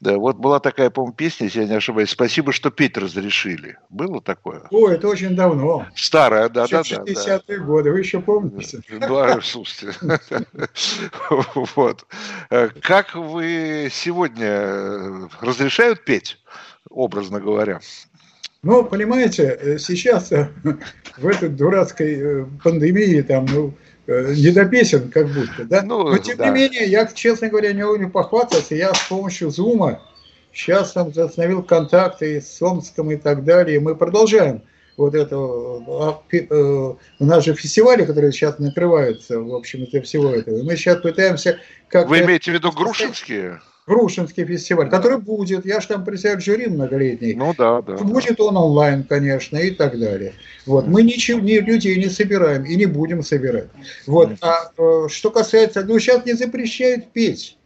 Да, 0.00 0.18
вот 0.18 0.38
была 0.38 0.58
такая, 0.58 0.90
по-моему, 0.90 1.14
песня, 1.14 1.46
если 1.46 1.60
я 1.60 1.68
не 1.68 1.76
ошибаюсь, 1.76 2.10
«Спасибо, 2.10 2.52
что 2.52 2.70
петь 2.70 2.98
разрешили». 2.98 3.78
Было 3.90 4.20
такое? 4.20 4.62
О, 4.70 4.88
это 4.88 5.06
очень 5.06 5.36
давно. 5.36 5.86
Старая, 5.94 6.48
да, 6.48 6.66
да, 6.66 6.82
да. 6.82 6.96
60-е 6.96 7.58
да. 7.58 7.64
годы, 7.64 7.92
вы 7.92 8.00
еще 8.00 8.20
помните? 8.20 8.80
Да, 8.98 9.38
слушайте. 9.40 9.94
Вот. 11.76 12.06
Э, 12.50 12.68
как 12.80 13.14
вы 13.14 13.88
сегодня 13.90 14.46
э, 14.46 15.28
разрешают 15.40 16.04
петь, 16.04 16.38
образно 16.90 17.40
говоря? 17.40 17.80
Ну, 18.62 18.84
понимаете, 18.84 19.58
э, 19.60 19.78
сейчас 19.78 20.30
в 20.30 21.26
этой 21.26 21.48
дурацкой 21.48 22.46
пандемии 22.62 23.20
там, 23.22 23.46
ну, 23.46 23.74
не 24.06 24.50
до 24.50 24.64
песен 24.64 25.10
как 25.10 25.28
будто, 25.28 25.64
да? 25.64 25.82
Ну, 25.82 26.10
Но 26.10 26.18
тем 26.18 26.36
да. 26.36 26.48
не 26.48 26.54
менее, 26.54 26.86
я, 26.86 27.06
честно 27.06 27.48
говоря, 27.48 27.72
не 27.72 27.84
могу 27.84 28.08
похвастаться, 28.08 28.74
я 28.74 28.92
с 28.94 29.08
помощью 29.08 29.50
Зума 29.50 30.00
сейчас 30.52 30.92
там 30.92 31.08
установил 31.08 31.62
контакты 31.62 32.40
с 32.40 32.60
Омском 32.60 33.10
и 33.10 33.16
так 33.16 33.44
далее, 33.44 33.80
мы 33.80 33.94
продолжаем 33.94 34.62
вот 34.96 35.14
этого, 35.14 35.84
а, 35.88 36.22
э, 36.34 36.94
у 37.18 37.24
нас 37.24 37.44
же 37.44 37.54
фестивали, 37.54 38.04
которые 38.04 38.32
сейчас 38.32 38.58
накрываются, 38.58 39.40
в 39.40 39.54
общем, 39.54 39.84
из 39.84 40.04
всего 40.04 40.30
этого. 40.30 40.62
Мы 40.62 40.76
сейчас 40.76 41.00
пытаемся 41.00 41.58
как 41.88 42.08
Вы 42.08 42.20
имеете 42.20 42.50
в 42.50 42.54
виду 42.54 42.72
Грушинские? 42.72 43.60
Грушинский 43.86 44.44
фестиваль, 44.44 44.88
да. 44.88 44.96
который 44.96 45.18
будет, 45.18 45.66
я 45.66 45.80
же 45.80 45.88
там 45.88 46.04
представляю 46.04 46.40
жюри 46.40 46.68
многолетний. 46.68 47.34
Ну 47.34 47.52
да, 47.58 47.82
да. 47.82 47.96
Будет 47.96 48.36
да. 48.38 48.44
он 48.44 48.56
онлайн, 48.56 49.02
конечно, 49.02 49.56
и 49.56 49.70
так 49.72 49.98
далее. 49.98 50.34
Вот. 50.66 50.86
Мы 50.86 51.02
ничего, 51.02 51.40
ни 51.40 51.58
людей 51.58 51.96
не 51.96 52.08
собираем 52.08 52.64
и 52.64 52.76
не 52.76 52.86
будем 52.86 53.22
собирать. 53.22 53.68
Вот. 54.06 54.30
А 54.40 54.70
э, 54.78 55.08
что 55.10 55.30
касается, 55.30 55.84
ну 55.84 55.98
сейчас 55.98 56.24
не 56.24 56.34
запрещают 56.34 57.12
петь. 57.12 57.58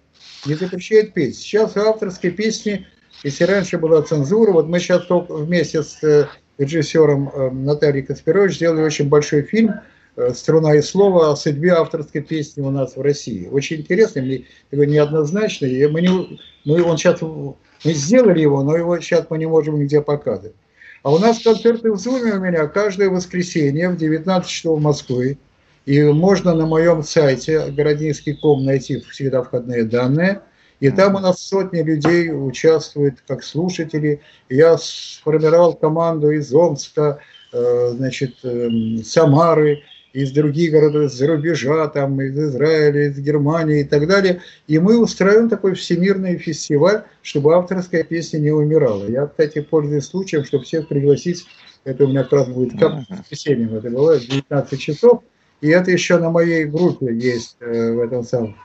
Не 0.47 0.55
запрещают 0.55 1.13
петь. 1.13 1.37
Сейчас 1.37 1.77
авторские 1.77 2.33
песни, 2.33 2.87
если 3.23 3.45
раньше 3.45 3.77
была 3.77 4.01
цензура, 4.01 4.53
вот 4.53 4.69
мы 4.69 4.81
сейчас 4.81 5.05
только 5.05 5.35
вместе 5.35 5.83
с 5.83 6.03
э, 6.03 6.29
режиссером 6.59 7.31
э, 7.33 7.51
Натальей 7.51 8.03
Каспирович 8.03 8.57
сделали 8.57 8.83
очень 8.83 9.09
большой 9.09 9.43
фильм 9.43 9.75
э, 10.17 10.33
«Струна 10.35 10.75
и 10.75 10.83
слово» 10.83 11.33
о 11.33 11.37
судьбе 11.37 11.73
авторской 11.73 12.23
песни 12.23 12.63
у 12.63 12.71
нас 12.71 12.97
в 12.97 13.01
России. 13.01 13.49
Очень 13.49 13.79
интересный, 13.79 14.47
такой 14.71 14.87
неоднозначный. 14.87 15.89
Мы 15.89 16.03
не, 16.03 16.41
мы, 16.65 16.83
он 16.83 16.97
сейчас, 16.97 17.21
мы 17.21 17.55
сделали 17.85 18.41
его, 18.41 18.63
но 18.63 18.77
его 18.77 18.99
сейчас 19.01 19.27
мы 19.31 19.39
не 19.39 19.47
можем 19.47 19.79
нигде 19.79 20.01
показывать. 20.01 20.55
А 21.03 21.13
у 21.13 21.19
нас 21.19 21.41
концерты 21.41 21.93
в 21.93 21.99
Зуме 21.99 22.33
у 22.33 22.41
меня 22.41 22.67
каждое 22.67 23.09
воскресенье 23.11 23.91
в 23.91 23.97
19 23.97 24.49
часов 24.49 24.81
в 24.81 24.83
Москве. 24.83 25.39
И 25.85 26.03
можно 26.03 26.53
на 26.53 26.67
моем 26.67 27.05
сайте 27.05 27.71
городинский.ком 27.71 28.65
найти 28.65 29.01
всегда 29.11 29.43
входные 29.43 29.85
данные– 29.85 30.41
и 30.81 30.91
там 30.91 31.15
у 31.15 31.19
нас 31.19 31.41
сотни 31.41 31.83
людей 31.83 32.31
участвуют 32.31 33.23
как 33.27 33.43
слушатели. 33.43 34.21
Я 34.49 34.77
сформировал 34.79 35.75
команду 35.75 36.31
из 36.31 36.53
Омска, 36.53 37.19
э, 37.53 37.91
значит, 37.95 38.37
эм, 38.45 39.03
Самары, 39.05 39.83
из 40.17 40.33
других 40.33 40.73
городов, 40.73 41.11
из-за 41.11 41.27
рубежа, 41.27 41.89
там, 41.89 42.21
из 42.23 42.39
Израиля, 42.39 43.09
из 43.09 43.19
Германии 43.19 43.81
и 43.81 43.85
так 43.85 44.07
далее. 44.07 44.41
И 44.67 44.79
мы 44.79 44.99
устраиваем 44.99 45.51
такой 45.51 45.75
всемирный 45.75 46.39
фестиваль, 46.39 47.03
чтобы 47.21 47.55
авторская 47.55 48.03
песня 48.03 48.39
не 48.39 48.51
умирала. 48.51 49.07
Я, 49.07 49.27
кстати, 49.27 49.61
пользуюсь 49.61 50.07
случаем, 50.07 50.45
чтобы 50.45 50.65
всех 50.65 50.89
пригласить. 50.89 51.45
Это 51.85 52.05
у 52.05 52.09
меня 52.09 52.23
как 52.23 52.33
раз 52.33 52.49
будет 52.49 52.81
как 52.81 53.03
воскресеньем, 53.11 53.75
это 53.75 53.91
бывает, 53.91 54.23
19 54.23 54.81
часов. 54.81 55.23
И 55.61 55.69
это 55.69 55.91
еще 55.91 56.19
на 56.19 56.31
моей 56.31 56.65
группе 56.65 57.15
есть 57.15 57.57
э, 57.61 57.93
в 57.93 58.01
этом 58.01 58.25
самом 58.25 58.57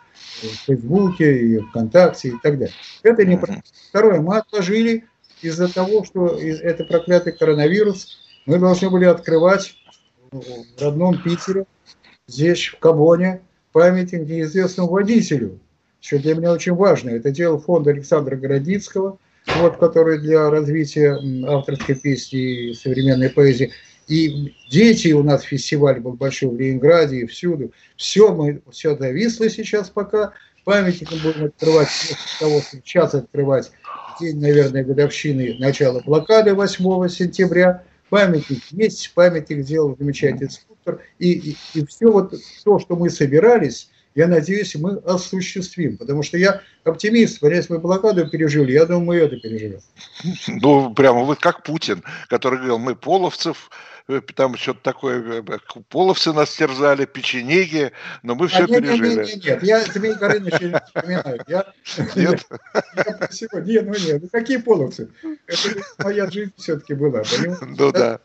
в 0.41 0.65
Фейсбуке 0.65 1.39
и 1.39 1.59
ВКонтакте 1.59 2.29
и 2.29 2.33
так 2.41 2.57
далее. 2.57 2.73
Это 3.03 3.25
не 3.25 3.39
Второе, 3.89 4.21
мы 4.21 4.37
отложили 4.37 5.05
из-за 5.41 5.73
того, 5.73 6.03
что 6.03 6.27
это 6.27 6.83
проклятый 6.85 7.33
коронавирус, 7.33 8.19
мы 8.45 8.59
должны 8.59 8.89
были 8.89 9.05
открывать 9.05 9.75
в 10.31 10.81
родном 10.81 11.21
Питере, 11.21 11.65
здесь, 12.27 12.67
в 12.67 12.79
Кабоне, 12.79 13.41
памятник 13.71 14.27
неизвестному 14.27 14.89
водителю, 14.89 15.59
что 15.99 16.19
для 16.19 16.35
меня 16.35 16.51
очень 16.51 16.73
важно. 16.73 17.09
Это 17.11 17.31
делал 17.31 17.59
фонд 17.59 17.87
Александра 17.87 18.35
Городицкого, 18.35 19.17
вот, 19.57 19.77
который 19.77 20.19
для 20.19 20.49
развития 20.49 21.17
авторской 21.47 21.95
песни 21.95 22.69
и 22.69 22.73
современной 22.73 23.29
поэзии. 23.29 23.71
И 24.11 24.53
дети 24.69 25.13
у 25.13 25.23
нас 25.23 25.43
фестиваль 25.43 26.01
был 26.01 26.13
большой 26.13 26.49
в 26.49 26.59
Ленинграде 26.59 27.21
и 27.21 27.25
всюду. 27.25 27.71
Все, 27.95 28.33
мы, 28.35 28.61
все 28.69 28.97
зависло 28.97 29.49
сейчас 29.49 29.89
пока. 29.89 30.33
Памятник 30.65 31.09
мы 31.11 31.17
будем 31.19 31.45
открывать, 31.45 31.87
того, 32.39 32.61
сейчас 32.71 33.15
открывать 33.15 33.71
день, 34.19 34.39
наверное, 34.39 34.83
годовщины 34.83 35.55
начала 35.59 36.01
блокады 36.01 36.53
8 36.53 37.07
сентября 37.07 37.83
памятник 38.09 38.61
есть, 38.71 39.13
памятник 39.13 39.63
сделал 39.63 39.95
замечательный 39.97 40.51
скульптор, 40.51 40.99
и, 41.17 41.31
и, 41.31 41.57
и 41.73 41.85
все 41.85 42.11
вот 42.11 42.33
то, 42.63 42.79
что 42.79 42.95
мы 42.97 43.09
собирались, 43.09 43.89
я 44.13 44.27
надеюсь, 44.27 44.75
мы 44.75 44.97
осуществим, 44.97 45.95
потому 45.97 46.21
что 46.21 46.37
я 46.37 46.61
оптимист, 46.83 47.41
если 47.41 47.73
мы 47.73 47.79
блокаду 47.79 48.27
пережили, 48.29 48.71
я 48.71 48.85
думаю, 48.85 49.05
мы 49.05 49.15
это 49.17 49.37
переживем. 49.37 49.79
Ну, 50.47 50.93
прямо 50.93 51.23
вы 51.23 51.35
как 51.35 51.63
Путин, 51.63 52.03
который 52.27 52.57
говорил, 52.57 52.79
мы 52.79 52.95
половцев 52.95 53.69
Э, 54.11 54.21
там 54.35 54.57
что-то 54.57 54.81
такое, 54.81 55.21
э, 55.21 55.43
э, 55.47 55.57
половцы 55.89 56.33
нас 56.33 56.53
терзали, 56.55 57.05
печенеги, 57.05 57.91
но 58.23 58.35
мы 58.35 58.47
все 58.47 58.65
а 58.65 58.67
нет, 58.67 58.81
пережили. 58.81 59.15
Нет, 59.15 59.27
нет, 59.27 59.45
нет, 59.45 59.63
я 59.63 59.81
Змей 59.83 60.13
Горыныч 60.15 60.59
не 60.59 60.81
вспоминаю. 60.85 61.41
Я, 61.47 61.73
нет? 62.15 62.45
Я, 62.95 63.19
я, 63.29 63.61
нет, 63.61 63.85
ну 63.85 63.93
нет, 63.93 64.21
ну 64.21 64.29
какие 64.31 64.57
половцы? 64.57 65.09
Это 65.47 65.81
моя 65.99 66.29
жизнь 66.29 66.51
все-таки 66.57 66.93
была, 66.93 67.23
понимаете? 67.23 67.65
Ну 67.65 67.91
да. 67.91 68.19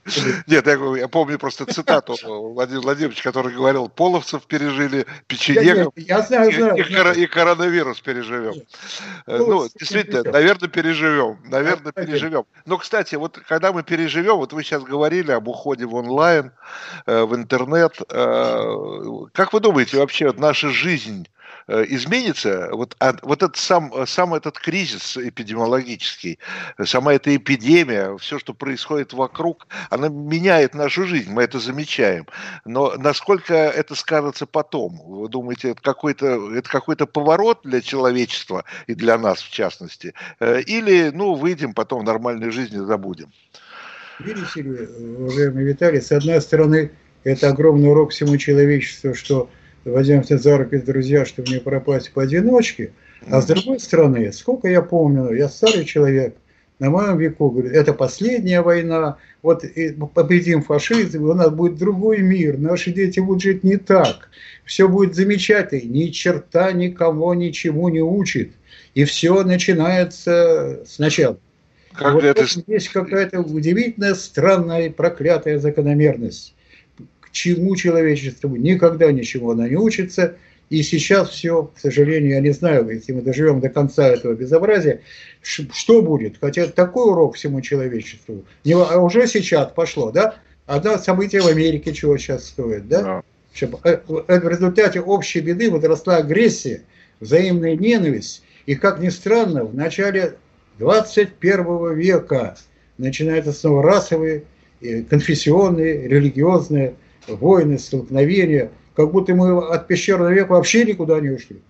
Нет, 0.46 0.66
я, 0.66 0.96
я 0.96 1.08
помню 1.08 1.38
просто 1.38 1.66
цитату 1.66 2.16
Владимира 2.24 2.82
Владимировича, 2.82 3.22
который 3.22 3.54
говорил, 3.54 3.88
половцев 3.88 4.46
пережили, 4.46 5.06
печенегов 5.26 5.92
я, 5.96 6.16
я 6.16 6.22
знаю, 6.22 6.52
знаю, 6.52 6.76
и, 6.76 6.84
знаю. 6.84 7.14
и 7.16 7.26
коронавирус 7.26 8.00
переживем. 8.52 8.66
Нет. 9.26 9.38
Ну, 9.48 9.68
действительно, 9.78 10.22
наверное, 10.22 10.68
переживем, 10.68 11.38
наверное, 11.44 11.92
переживем. 11.92 12.44
Но, 12.64 12.78
кстати, 12.78 13.14
вот 13.14 13.38
когда 13.46 13.72
мы 13.72 13.82
переживем, 13.82 14.36
вот 14.36 14.52
вы 14.52 14.62
сейчас 14.62 14.82
говорили 14.82 15.32
об 15.32 15.48
уходе 15.48 15.86
в 15.86 15.94
онлайн, 15.94 16.52
э, 17.06 17.24
в 17.24 17.34
интернет. 17.34 18.00
Э, 18.10 18.74
как 19.32 19.52
вы 19.52 19.60
думаете, 19.60 19.98
вообще 19.98 20.26
вот 20.26 20.38
наша 20.38 20.68
жизнь 20.68 21.26
э, 21.26 21.35
изменится, 21.68 22.68
вот, 22.72 22.96
а, 23.00 23.14
вот 23.22 23.42
этот 23.42 23.56
сам, 23.56 23.92
сам 24.06 24.34
этот 24.34 24.58
кризис 24.58 25.16
эпидемиологический, 25.16 26.38
сама 26.84 27.14
эта 27.14 27.34
эпидемия, 27.34 28.16
все, 28.18 28.38
что 28.38 28.54
происходит 28.54 29.12
вокруг, 29.12 29.66
она 29.90 30.08
меняет 30.08 30.74
нашу 30.74 31.04
жизнь, 31.04 31.30
мы 31.30 31.42
это 31.42 31.58
замечаем. 31.58 32.26
Но 32.64 32.94
насколько 32.96 33.54
это 33.54 33.94
скажется 33.94 34.46
потом? 34.46 35.00
Вы 35.04 35.28
думаете, 35.28 35.70
это 35.70 35.82
какой-то, 35.82 36.56
это 36.56 36.68
какой-то 36.68 37.06
поворот 37.06 37.60
для 37.64 37.80
человечества 37.80 38.64
и 38.86 38.94
для 38.94 39.18
нас 39.18 39.40
в 39.40 39.50
частности? 39.50 40.14
Или, 40.40 41.10
ну, 41.12 41.34
выйдем 41.34 41.74
потом 41.74 42.02
в 42.02 42.04
нормальной 42.04 42.50
жизни 42.50 42.78
забудем? 42.78 43.32
Видите 44.18 44.62
ли, 44.62 44.86
уважаемый 45.18 45.64
Виталий, 45.64 46.00
с 46.00 46.10
одной 46.12 46.40
стороны, 46.40 46.92
это 47.24 47.48
огромный 47.48 47.90
урок 47.90 48.12
всему 48.12 48.36
человечеству, 48.36 49.14
что 49.14 49.50
возьмемся 49.86 50.38
за 50.38 50.58
руки, 50.58 50.78
друзья, 50.78 51.24
чтобы 51.24 51.50
не 51.50 51.60
пропасть 51.60 52.12
поодиночке. 52.12 52.92
А 53.30 53.40
с 53.40 53.46
другой 53.46 53.80
стороны, 53.80 54.32
сколько 54.32 54.68
я 54.68 54.82
помню, 54.82 55.32
я 55.32 55.48
старый 55.48 55.84
человек, 55.84 56.36
на 56.78 56.90
моем 56.90 57.16
веку, 57.16 57.50
говорю, 57.50 57.70
это 57.70 57.94
последняя 57.94 58.60
война, 58.60 59.16
вот 59.42 59.64
победим 60.12 60.62
фашизм, 60.62 61.24
у 61.24 61.32
нас 61.32 61.50
будет 61.50 61.78
другой 61.78 62.18
мир, 62.18 62.58
наши 62.58 62.92
дети 62.92 63.18
будут 63.18 63.42
жить 63.42 63.64
не 63.64 63.78
так, 63.78 64.28
все 64.64 64.86
будет 64.86 65.14
замечательно, 65.14 65.88
ни 65.90 66.08
черта 66.08 66.72
никого 66.72 67.34
ничему 67.34 67.88
не 67.88 68.02
учит, 68.02 68.52
и 68.94 69.04
все 69.04 69.42
начинается 69.42 70.82
сначала. 70.86 71.38
Как 71.94 72.12
вот 72.12 72.24
это... 72.24 72.44
Есть 72.66 72.90
какая-то 72.90 73.40
удивительная, 73.40 74.14
странная, 74.14 74.90
проклятая 74.90 75.58
закономерность. 75.58 76.54
Чему 77.36 77.76
человечеству 77.76 78.56
никогда 78.56 79.12
ничего 79.12 79.50
она 79.50 79.68
не 79.68 79.76
учится. 79.76 80.36
И 80.70 80.82
сейчас 80.82 81.28
все, 81.28 81.64
к 81.64 81.78
сожалению, 81.78 82.30
я 82.30 82.40
не 82.40 82.50
знаю, 82.50 82.88
если 82.88 83.12
мы 83.12 83.20
доживем 83.20 83.60
до 83.60 83.68
конца 83.68 84.08
этого 84.08 84.32
безобразия, 84.32 85.02
что 85.42 86.00
будет? 86.00 86.38
Хотя 86.40 86.66
такой 86.66 87.10
урок 87.10 87.36
всему 87.36 87.60
человечеству. 87.60 88.46
Не, 88.64 88.72
а 88.72 88.98
уже 89.00 89.26
сейчас 89.26 89.70
пошло, 89.70 90.10
да? 90.10 90.36
Одно 90.64 90.96
событие 90.96 91.42
в 91.42 91.46
Америке 91.46 91.92
чего 91.92 92.16
сейчас 92.16 92.46
стоит, 92.46 92.88
да? 92.88 93.02
да. 93.02 93.68
Э, 93.84 93.98
э, 94.08 94.40
в 94.40 94.48
результате 94.48 95.02
общей 95.02 95.40
беды 95.40 95.70
возросла 95.70 96.16
агрессия, 96.16 96.84
взаимная 97.20 97.76
ненависть. 97.76 98.42
И, 98.64 98.76
как 98.76 98.98
ни 98.98 99.10
странно, 99.10 99.64
в 99.64 99.74
начале 99.74 100.36
21 100.78 101.94
века 101.96 102.56
начинаются 102.96 103.52
снова 103.52 103.82
расовые, 103.82 104.44
конфессионные, 105.10 106.08
религиозные 106.08 106.94
войны, 107.26 107.78
столкновения, 107.78 108.70
как 108.94 109.10
будто 109.10 109.34
мы 109.34 109.68
от 109.68 109.86
пещерного 109.86 110.32
века 110.32 110.52
вообще 110.52 110.84
никуда 110.84 111.20
не 111.20 111.30
ушли. 111.30 111.60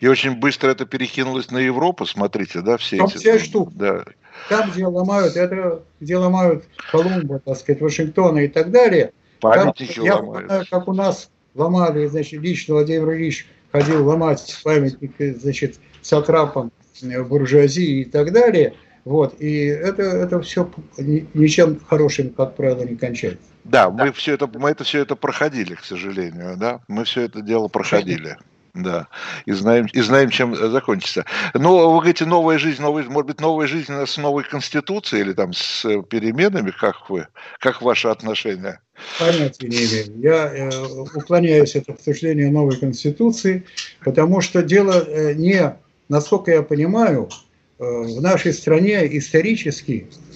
И 0.00 0.08
очень 0.08 0.36
быстро 0.36 0.70
это 0.70 0.86
перекинулось 0.86 1.50
на 1.50 1.58
Европу, 1.58 2.06
смотрите, 2.06 2.60
да, 2.60 2.76
все 2.76 2.96
Там 2.96 3.06
эти... 3.06 3.18
Вся 3.18 3.38
штука. 3.38 3.72
Да. 3.74 4.04
Там, 4.48 4.70
где 4.70 4.86
ломают, 4.86 5.36
это, 5.36 5.82
где 6.00 6.16
ломают 6.16 6.64
Колумба, 6.90 7.38
так 7.38 7.56
сказать, 7.56 7.80
Вашингтона 7.80 8.38
и 8.40 8.48
так 8.48 8.70
далее. 8.70 9.12
Памятники 9.40 9.94
там, 9.94 10.26
ломают. 10.26 10.42
Я 10.42 10.46
знаю, 10.46 10.66
как 10.70 10.88
у 10.88 10.92
нас 10.94 11.30
ломали, 11.54 12.06
значит, 12.06 12.40
лично 12.40 12.74
Владимир 12.74 13.12
Ильич 13.12 13.46
ходил 13.72 14.06
ломать 14.06 14.60
памятник, 14.64 15.12
значит, 15.40 15.78
сатрапом 16.02 16.72
буржуазии 17.28 18.00
и 18.00 18.04
так 18.04 18.32
далее. 18.32 18.74
Вот, 19.04 19.40
и 19.40 19.66
это, 19.66 20.02
это 20.02 20.40
все 20.40 20.70
ничем 20.96 21.78
хорошим, 21.86 22.30
как 22.30 22.56
правило, 22.56 22.84
не 22.84 22.96
кончается. 22.96 23.44
Да, 23.64 23.90
мы 23.90 24.12
все 24.12 24.34
это, 24.34 24.46
мы 24.46 24.70
это 24.70 24.84
все 24.84 25.00
это 25.00 25.16
проходили, 25.16 25.74
к 25.74 25.84
сожалению, 25.84 26.56
да, 26.56 26.80
мы 26.88 27.04
все 27.04 27.22
это 27.22 27.40
дело 27.40 27.68
проходили. 27.68 28.36
Да, 28.76 29.06
и 29.46 29.52
знаем, 29.52 29.86
и 29.92 30.00
знаем, 30.00 30.30
чем 30.30 30.56
закончится. 30.56 31.24
Но 31.54 31.92
вы 31.92 32.00
говорите, 32.00 32.24
новая 32.24 32.58
жизнь, 32.58 32.82
новая, 32.82 33.04
может 33.04 33.28
быть, 33.28 33.40
новая 33.40 33.68
жизнь 33.68 33.92
с 33.92 34.16
новой 34.16 34.42
конституцией 34.42 35.22
или 35.22 35.32
там 35.32 35.52
с 35.52 35.84
переменами, 36.10 36.72
как 36.72 37.08
вы, 37.08 37.28
как 37.60 37.82
ваше 37.82 38.08
отношение? 38.08 38.80
Понятия 39.20 39.68
не 39.68 39.76
имею. 39.76 40.20
Я 40.20 40.52
э, 40.52 40.70
уклоняюсь 41.14 41.76
от 41.76 41.88
обсуждения 41.88 42.50
новой 42.50 42.76
конституции, 42.76 43.64
потому 44.04 44.40
что 44.40 44.60
дело 44.60 45.04
э, 45.06 45.34
не 45.34 45.76
насколько 46.08 46.50
я 46.50 46.62
понимаю, 46.62 47.28
э, 47.78 47.84
в 47.84 48.20
нашей 48.20 48.52
стране 48.52 49.06
исторически, 49.18 50.06
э, 50.10 50.16
э, 50.32 50.33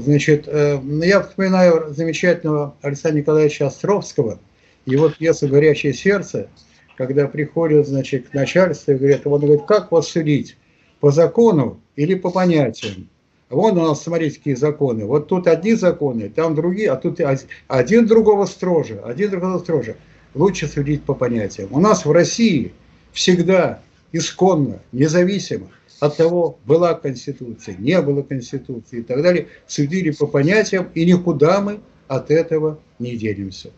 значит, 0.00 0.48
я 0.48 1.22
вспоминаю 1.22 1.94
замечательного 1.94 2.74
Александра 2.82 3.20
Николаевича 3.20 3.68
Островского, 3.68 4.38
его 4.86 5.08
пьесу 5.08 5.46
«Горячее 5.46 5.92
сердце», 5.92 6.48
когда 6.96 7.28
приходят, 7.28 7.86
значит, 7.86 8.28
к 8.28 8.34
начальству 8.34 8.92
и 8.92 8.96
говорят, 8.96 9.26
он 9.26 9.40
говорит, 9.40 9.64
как 9.66 9.92
вас 9.92 10.08
судить, 10.08 10.56
по 10.98 11.10
закону 11.10 11.80
или 11.96 12.14
по 12.14 12.30
понятиям? 12.30 13.08
Вон 13.48 13.78
у 13.78 13.82
нас, 13.82 14.02
смотрите, 14.02 14.36
какие 14.36 14.54
законы. 14.54 15.06
Вот 15.06 15.28
тут 15.28 15.46
одни 15.46 15.74
законы, 15.74 16.28
там 16.28 16.54
другие, 16.54 16.90
а 16.90 16.96
тут 16.96 17.20
один 17.68 18.06
другого 18.06 18.46
строже, 18.46 19.00
один 19.04 19.30
другого 19.30 19.58
строже. 19.58 19.96
Лучше 20.34 20.68
судить 20.68 21.02
по 21.02 21.14
понятиям. 21.14 21.68
У 21.72 21.80
нас 21.80 22.04
в 22.04 22.12
России 22.12 22.72
всегда 23.12 23.80
исконно, 24.12 24.80
независимо 24.92 25.68
от 26.00 26.16
того, 26.16 26.58
была 26.64 26.94
Конституция, 26.94 27.76
не 27.76 28.00
было 28.00 28.22
Конституции 28.22 29.00
и 29.00 29.02
так 29.02 29.22
далее, 29.22 29.48
судили 29.66 30.10
по 30.10 30.26
понятиям, 30.26 30.88
и 30.94 31.04
никуда 31.04 31.60
мы 31.60 31.80
от 32.08 32.30
этого 32.30 32.80
не 32.98 33.16
денемся. 33.16 33.70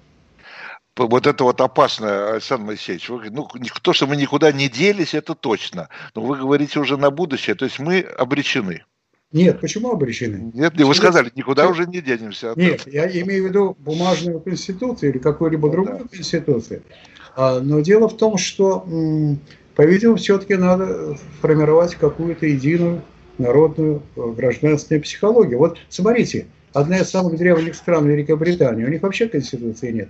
Вот 0.97 1.27
это 1.27 1.45
вот 1.45 1.61
опасно, 1.61 2.33
Александр 2.33 2.67
Моисеевич. 2.67 3.09
Вы, 3.09 3.31
ну, 3.31 3.49
то, 3.83 3.93
что 3.93 4.07
мы 4.07 4.17
никуда 4.17 4.53
не 4.53 4.69
делись, 4.69 5.15
это 5.15 5.35
точно. 5.35 5.89
Но 6.15 6.23
вы 6.23 6.37
говорите 6.37 6.81
уже 6.81 6.97
на 6.97 7.11
будущее, 7.11 7.55
то 7.55 7.65
есть 7.65 7.79
мы 7.79 8.01
обречены. 8.01 8.85
Нет, 9.33 9.61
почему 9.61 9.91
обречены? 9.93 10.51
Нет, 10.53 10.79
вы 10.79 10.95
сказали, 10.95 11.33
никуда 11.35 11.67
уже 11.67 11.87
не 11.87 12.03
денемся. 12.03 12.53
Нет, 12.57 12.87
я 12.87 13.07
имею 13.23 13.45
в 13.45 13.49
виду 13.49 13.77
бумажную 13.79 14.41
конституцию 14.41 15.13
или 15.13 15.19
какую-либо 15.19 15.69
ну, 15.69 15.73
другую 15.73 15.99
да. 16.01 16.09
конституцию. 16.09 16.83
А, 17.35 17.61
но 17.61 17.81
дело 17.81 18.09
в 18.11 18.17
том, 18.19 18.37
что, 18.37 18.87
по-видимому, 19.75 20.17
все-таки 20.17 20.55
надо 20.55 21.17
формировать 21.41 21.95
какую-то 21.95 22.47
единую 22.47 23.03
народную 23.39 24.03
э, 24.17 24.33
гражданственную 24.37 25.03
психологию. 25.03 25.59
Вот 25.59 25.79
смотрите, 25.89 26.47
одна 26.73 26.99
из 26.99 27.11
самых 27.11 27.37
древних 27.37 27.75
стран 27.75 28.09
Великобритании, 28.09 28.85
у 28.85 28.89
них 28.89 29.03
вообще 29.03 29.29
конституции 29.29 29.91
нет. 29.91 30.09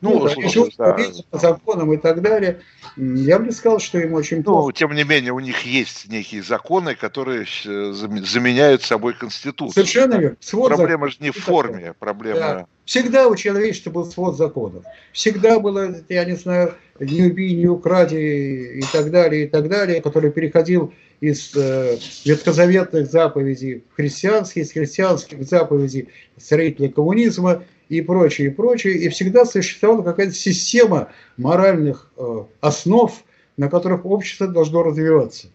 Ну, 0.00 0.24
ну 0.24 0.28
слушай, 0.28 0.72
да. 0.78 0.98
по 1.30 1.38
законам 1.38 1.92
и 1.92 1.96
так 1.96 2.22
далее. 2.22 2.60
Я 2.96 3.38
бы 3.38 3.52
сказал, 3.52 3.78
что 3.78 3.98
им 3.98 4.14
очень 4.14 4.38
ну, 4.38 4.44
плохо. 4.44 4.66
Ну, 4.66 4.72
тем 4.72 4.94
не 4.94 5.04
менее, 5.04 5.32
у 5.32 5.40
них 5.40 5.62
есть 5.62 6.08
некие 6.08 6.42
законы, 6.42 6.94
которые 6.94 7.46
заменяют 7.64 8.82
собой 8.82 9.14
Конституцию. 9.14 9.72
Совершенно 9.72 10.14
верно. 10.14 10.36
Свод 10.40 10.68
проблема 10.68 11.06
закон. 11.06 11.10
же 11.10 11.16
не 11.20 11.30
в 11.30 11.36
форме, 11.36 11.94
проблема... 11.98 12.40
Да. 12.40 12.66
Всегда 12.84 13.26
у 13.26 13.34
человечества 13.34 13.90
был 13.90 14.04
свод 14.04 14.36
законов. 14.36 14.84
Всегда 15.12 15.58
было, 15.58 15.96
я 16.08 16.24
не 16.24 16.36
знаю, 16.36 16.74
не 17.00 17.24
убей, 17.24 17.54
не 17.56 17.66
укради 17.66 18.78
и 18.78 18.82
так 18.92 19.10
далее, 19.10 19.44
и 19.44 19.48
так 19.48 19.68
далее, 19.68 20.00
который 20.00 20.30
переходил 20.30 20.92
из 21.20 21.54
э, 21.56 21.96
ветхозаветных 22.24 23.10
заповедей 23.10 23.82
в 23.90 23.96
христианские, 23.96 24.64
из 24.64 24.72
христианских 24.72 25.42
заповедей 25.42 26.08
строителя 26.36 26.88
коммунизма 26.88 27.64
и 27.88 28.00
прочее, 28.00 28.48
и 28.48 28.50
прочее. 28.50 28.94
И 28.94 29.08
всегда 29.08 29.44
существовала 29.44 30.02
какая-то 30.02 30.34
система 30.34 31.08
моральных 31.36 32.10
э, 32.16 32.44
основ, 32.60 33.12
на 33.56 33.68
которых 33.68 34.04
общество 34.04 34.46
должно 34.46 34.82
развиваться. 34.82 35.48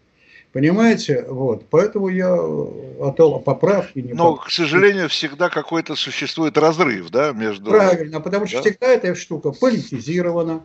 Понимаете? 0.52 1.26
Вот. 1.30 1.66
Поэтому 1.70 2.10
я 2.10 2.36
о 2.36 3.40
поправке 3.40 4.02
не 4.02 4.14
Но, 4.14 4.36
к 4.36 4.50
сожалению, 4.52 5.08
всегда 5.08 5.50
какой-то 5.50 5.96
существует 5.96 6.58
разрыв, 6.58 7.10
да, 7.10 7.32
между... 7.32 7.72
Правильно, 7.72 8.20
потому 8.20 8.48
что 8.48 8.58
да? 8.58 8.64
всегда 8.64 8.88
эта 8.88 9.16
штука 9.16 9.52
политизирована, 9.52 10.62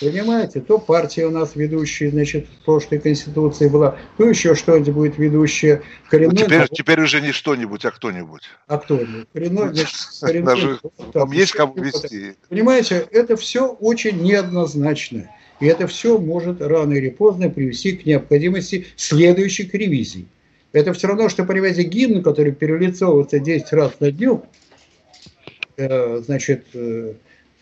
Понимаете, 0.00 0.60
то 0.60 0.78
партия 0.78 1.26
у 1.26 1.30
нас 1.30 1.54
ведущая, 1.54 2.10
значит, 2.10 2.46
в 2.46 2.64
прошлой 2.64 2.98
Конституции 2.98 3.68
была, 3.68 3.96
то 4.16 4.28
еще 4.28 4.54
что-нибудь 4.54 4.94
будет 4.94 5.18
ведущее. 5.18 5.82
Коренной, 6.08 6.34
ну, 6.34 6.44
теперь, 6.44 6.68
теперь 6.68 7.00
уже 7.00 7.20
не 7.20 7.32
что-нибудь, 7.32 7.84
а 7.84 7.90
кто-нибудь. 7.90 8.42
А 8.66 8.78
кто-нибудь. 8.78 9.26
Коренной, 9.32 9.74
значит, 9.74 9.96
коренной, 10.20 10.54
Даже, 10.54 10.80
там 11.12 11.32
есть 11.32 11.52
кому 11.52 11.74
вести. 11.76 12.34
Понимаете, 12.48 13.06
это 13.10 13.36
все 13.36 13.68
очень 13.68 14.22
неоднозначно. 14.22 15.30
И 15.60 15.66
это 15.66 15.86
все 15.86 16.18
может 16.18 16.62
рано 16.62 16.92
или 16.92 17.10
поздно 17.10 17.50
привести 17.50 17.92
к 17.92 18.06
необходимости 18.06 18.86
следующих 18.96 19.74
ревизий. 19.74 20.28
Это 20.72 20.92
все 20.92 21.08
равно, 21.08 21.28
что, 21.28 21.44
понимаете, 21.44 21.82
гимн, 21.82 22.22
который 22.22 22.52
перелицовывается 22.52 23.38
10 23.38 23.72
раз 23.72 23.98
на 24.00 24.12
дню, 24.12 24.44
э, 25.76 26.18
значит, 26.18 26.66
э, 26.74 27.14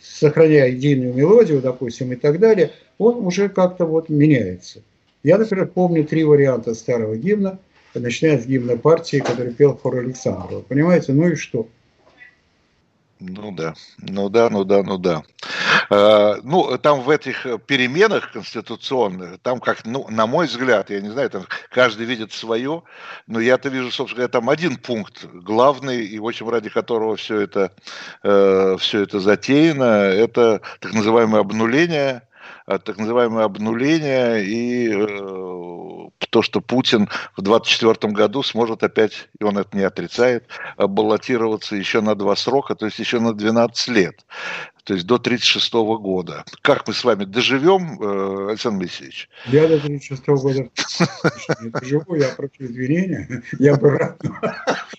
сохраняя 0.08 0.68
единую 0.68 1.14
мелодию, 1.14 1.60
допустим, 1.60 2.12
и 2.12 2.16
так 2.16 2.38
далее, 2.38 2.72
он 2.98 3.24
уже 3.26 3.48
как-то 3.48 3.84
вот 3.84 4.08
меняется. 4.08 4.82
Я, 5.22 5.38
например, 5.38 5.66
помню 5.66 6.04
три 6.04 6.24
варианта 6.24 6.74
старого 6.74 7.16
гимна, 7.16 7.58
начиная 7.94 8.38
с 8.38 8.46
гимна 8.46 8.76
партии, 8.76 9.18
который 9.18 9.52
пел 9.52 9.76
хор 9.76 9.98
Александрова. 9.98 10.62
Понимаете, 10.62 11.12
ну 11.12 11.28
и 11.28 11.34
что? 11.34 11.68
Ну 13.18 13.50
да, 13.52 13.74
ну 13.98 14.28
да, 14.28 14.50
ну 14.50 14.64
да, 14.64 14.82
ну 14.82 14.98
да. 14.98 15.22
Э, 15.90 16.36
ну, 16.42 16.78
там 16.78 17.00
в 17.00 17.10
этих 17.10 17.46
переменах 17.66 18.32
конституционных, 18.32 19.38
там 19.42 19.60
как, 19.60 19.84
ну, 19.84 20.06
на 20.08 20.26
мой 20.26 20.46
взгляд, 20.46 20.90
я 20.90 21.00
не 21.00 21.10
знаю, 21.10 21.30
там 21.30 21.46
каждый 21.70 22.06
видит 22.06 22.32
свое, 22.32 22.82
но 23.26 23.40
я-то 23.40 23.68
вижу, 23.68 23.90
собственно 23.90 24.26
говоря, 24.26 24.32
там 24.32 24.50
один 24.50 24.76
пункт 24.76 25.24
главный, 25.24 26.04
и 26.04 26.18
в 26.18 26.26
общем 26.26 26.48
ради 26.48 26.68
которого 26.68 27.16
все 27.16 27.40
это, 27.40 27.72
э, 28.22 28.76
все 28.78 29.02
это 29.02 29.20
затеяно, 29.20 29.84
это 29.84 30.60
так 30.80 30.92
называемое 30.92 31.40
обнуление 31.40 32.22
Э, 32.66 32.78
так 32.78 32.98
называемое 32.98 33.44
обнуление 33.44 34.44
и 34.44 34.90
э, 34.90 36.08
то, 36.30 36.42
что 36.42 36.60
Путин 36.60 37.08
в 37.36 37.42
2024 37.42 38.12
году 38.12 38.42
сможет 38.42 38.82
опять, 38.82 39.28
и 39.38 39.44
он 39.44 39.58
это 39.58 39.76
не 39.76 39.84
отрицает, 39.84 40.48
баллотироваться 40.76 41.76
еще 41.76 42.00
на 42.00 42.14
два 42.14 42.34
срока, 42.34 42.74
то 42.74 42.86
есть 42.86 42.98
еще 42.98 43.20
на 43.20 43.32
12 43.34 43.88
лет 43.88 44.24
то 44.86 44.94
есть 44.94 45.04
до 45.04 45.16
1936 45.16 45.72
года. 46.00 46.44
Как 46.62 46.86
мы 46.86 46.94
с 46.94 47.02
вами 47.02 47.24
доживем, 47.24 48.00
э, 48.00 48.50
Александр 48.50 48.84
Моисеевич? 48.84 49.28
Я 49.46 49.66
до 49.66 49.74
1936 49.74 50.26
года 50.28 50.70
не 51.60 51.70
доживу, 51.70 52.14
я 52.14 52.28
прошу 52.28 52.52
извинения, 52.60 53.42
я 53.58 53.74
бы 53.74 53.90
рад, 53.90 54.22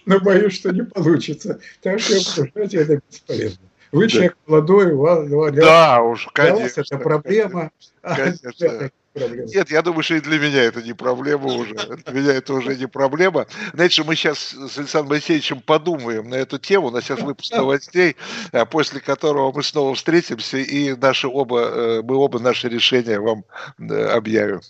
но 0.06 0.20
боюсь, 0.20 0.56
что 0.56 0.72
не 0.72 0.84
получится. 0.84 1.62
Так 1.82 2.02
что 2.02 2.18
обсуждать 2.18 2.74
это 2.74 3.00
бесполезно. 3.10 3.66
Вы 3.94 4.10
человек 4.10 4.36
молодой, 4.46 4.92
у 4.92 5.00
вас, 5.00 5.26
для, 5.26 5.64
да, 5.64 6.02
уж, 6.02 6.28
конечно, 6.34 6.64
вас 6.64 6.78
это 6.78 6.98
проблема. 6.98 7.72
Конечно. 8.02 8.92
Нет, 9.18 9.72
я 9.72 9.82
думаю, 9.82 10.04
что 10.04 10.16
и 10.16 10.22
для 10.22 10.40
меня 10.40 10.64
это 10.64 10.82
не 10.82 10.94
проблема 10.94 11.46
уже. 11.46 11.74
Для 11.74 12.14
меня 12.14 12.34
это 12.34 12.54
уже 12.54 12.76
не 12.76 12.88
проблема. 12.88 13.48
Знаете, 13.74 14.04
мы 14.04 14.16
сейчас 14.16 14.54
с 14.54 14.78
Александром 14.78 15.10
Моисеевичем 15.10 15.62
подумаем 15.62 16.30
на 16.30 16.36
эту 16.36 16.58
тему. 16.58 16.88
У 16.88 16.92
нас 16.92 17.04
сейчас 17.04 17.20
выпуск 17.20 17.52
новостей, 17.56 18.16
а 18.52 18.66
после 18.66 19.00
которого 19.00 19.52
мы 19.52 19.64
снова 19.64 19.96
встретимся 19.96 20.58
и 20.58 20.96
наши 20.96 21.28
оба, 21.28 21.62
э, 21.62 22.02
мы 22.04 22.16
оба 22.16 22.40
наши 22.40 22.70
решения 22.70 23.20
вам 23.20 23.44
э, 23.80 24.06
объявим. 24.10 24.62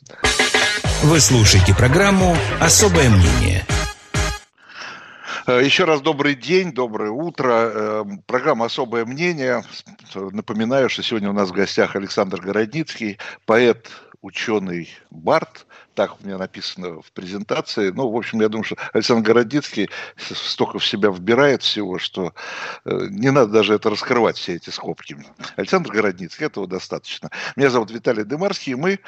Вы 1.03 1.19
слушаете 1.19 1.75
программу 1.75 2.35
«Особое 2.59 3.09
мнение». 3.09 3.65
Э, 5.45 5.61
еще 5.63 5.85
раз 5.85 6.01
добрый 6.01 6.35
день, 6.35 6.73
доброе 6.73 7.11
утро. 7.11 8.05
Программа 8.25 8.65
«Особое 8.65 9.05
мнение». 9.05 9.63
Напоминаю, 10.15 10.89
что 10.89 11.03
сегодня 11.03 11.29
у 11.29 11.33
нас 11.33 11.49
в 11.49 11.53
гостях 11.53 11.95
Александр 11.95 12.41
Городницкий, 12.41 13.17
поэт, 13.45 13.89
ученый 14.27 14.89
Барт, 15.09 15.65
так 15.97 16.21
у 16.21 16.27
меня 16.27 16.37
написано 16.37 17.01
в 17.01 17.11
презентации. 17.11 17.89
Ну, 17.89 18.07
в 18.11 18.15
общем, 18.15 18.39
я 18.39 18.49
думаю, 18.49 18.65
что 18.65 18.75
Александр 18.93 19.25
Городицкий 19.25 19.89
столько 20.15 20.77
в 20.77 20.85
себя 20.85 21.09
вбирает 21.09 21.63
всего, 21.63 21.97
что 21.97 22.35
э, 22.85 23.07
не 23.09 23.31
надо 23.31 23.53
даже 23.53 23.73
это 23.73 23.89
раскрывать, 23.89 24.37
все 24.37 24.57
эти 24.57 24.69
скобки. 24.69 25.17
Александр 25.55 25.91
Городницкий, 25.91 26.45
этого 26.45 26.67
достаточно. 26.67 27.31
Меня 27.55 27.71
зовут 27.71 27.89
Виталий 27.89 28.25
Дымарский, 28.25 28.73
и 28.73 28.75
мы, 28.75 28.99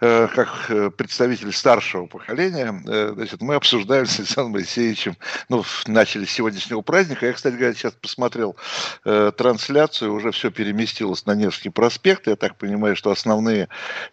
э, 0.00 0.28
как 0.32 0.66
э, 0.68 0.90
представители 0.90 1.50
старшего 1.50 2.06
поколения, 2.06 2.72
значит, 2.84 3.42
мы 3.42 3.56
обсуждаем 3.56 4.06
с 4.06 4.20
Александром 4.20 4.52
Моисеевичем, 4.52 5.16
ну, 5.48 5.64
начали 5.88 6.24
с 6.24 6.30
сегодняшнего 6.30 6.82
праздника. 6.82 7.26
Я, 7.26 7.32
кстати 7.32 7.56
говоря, 7.56 7.74
сейчас 7.74 7.94
посмотрел 7.94 8.54
трансляцию, 9.02 10.14
уже 10.14 10.30
все 10.30 10.52
переместилось 10.52 11.26
на 11.26 11.34
Невский 11.34 11.70
проспект. 11.70 12.28
Я 12.28 12.36
так 12.36 12.56
понимаю, 12.56 12.94
что 12.94 13.10
основные 13.10 13.68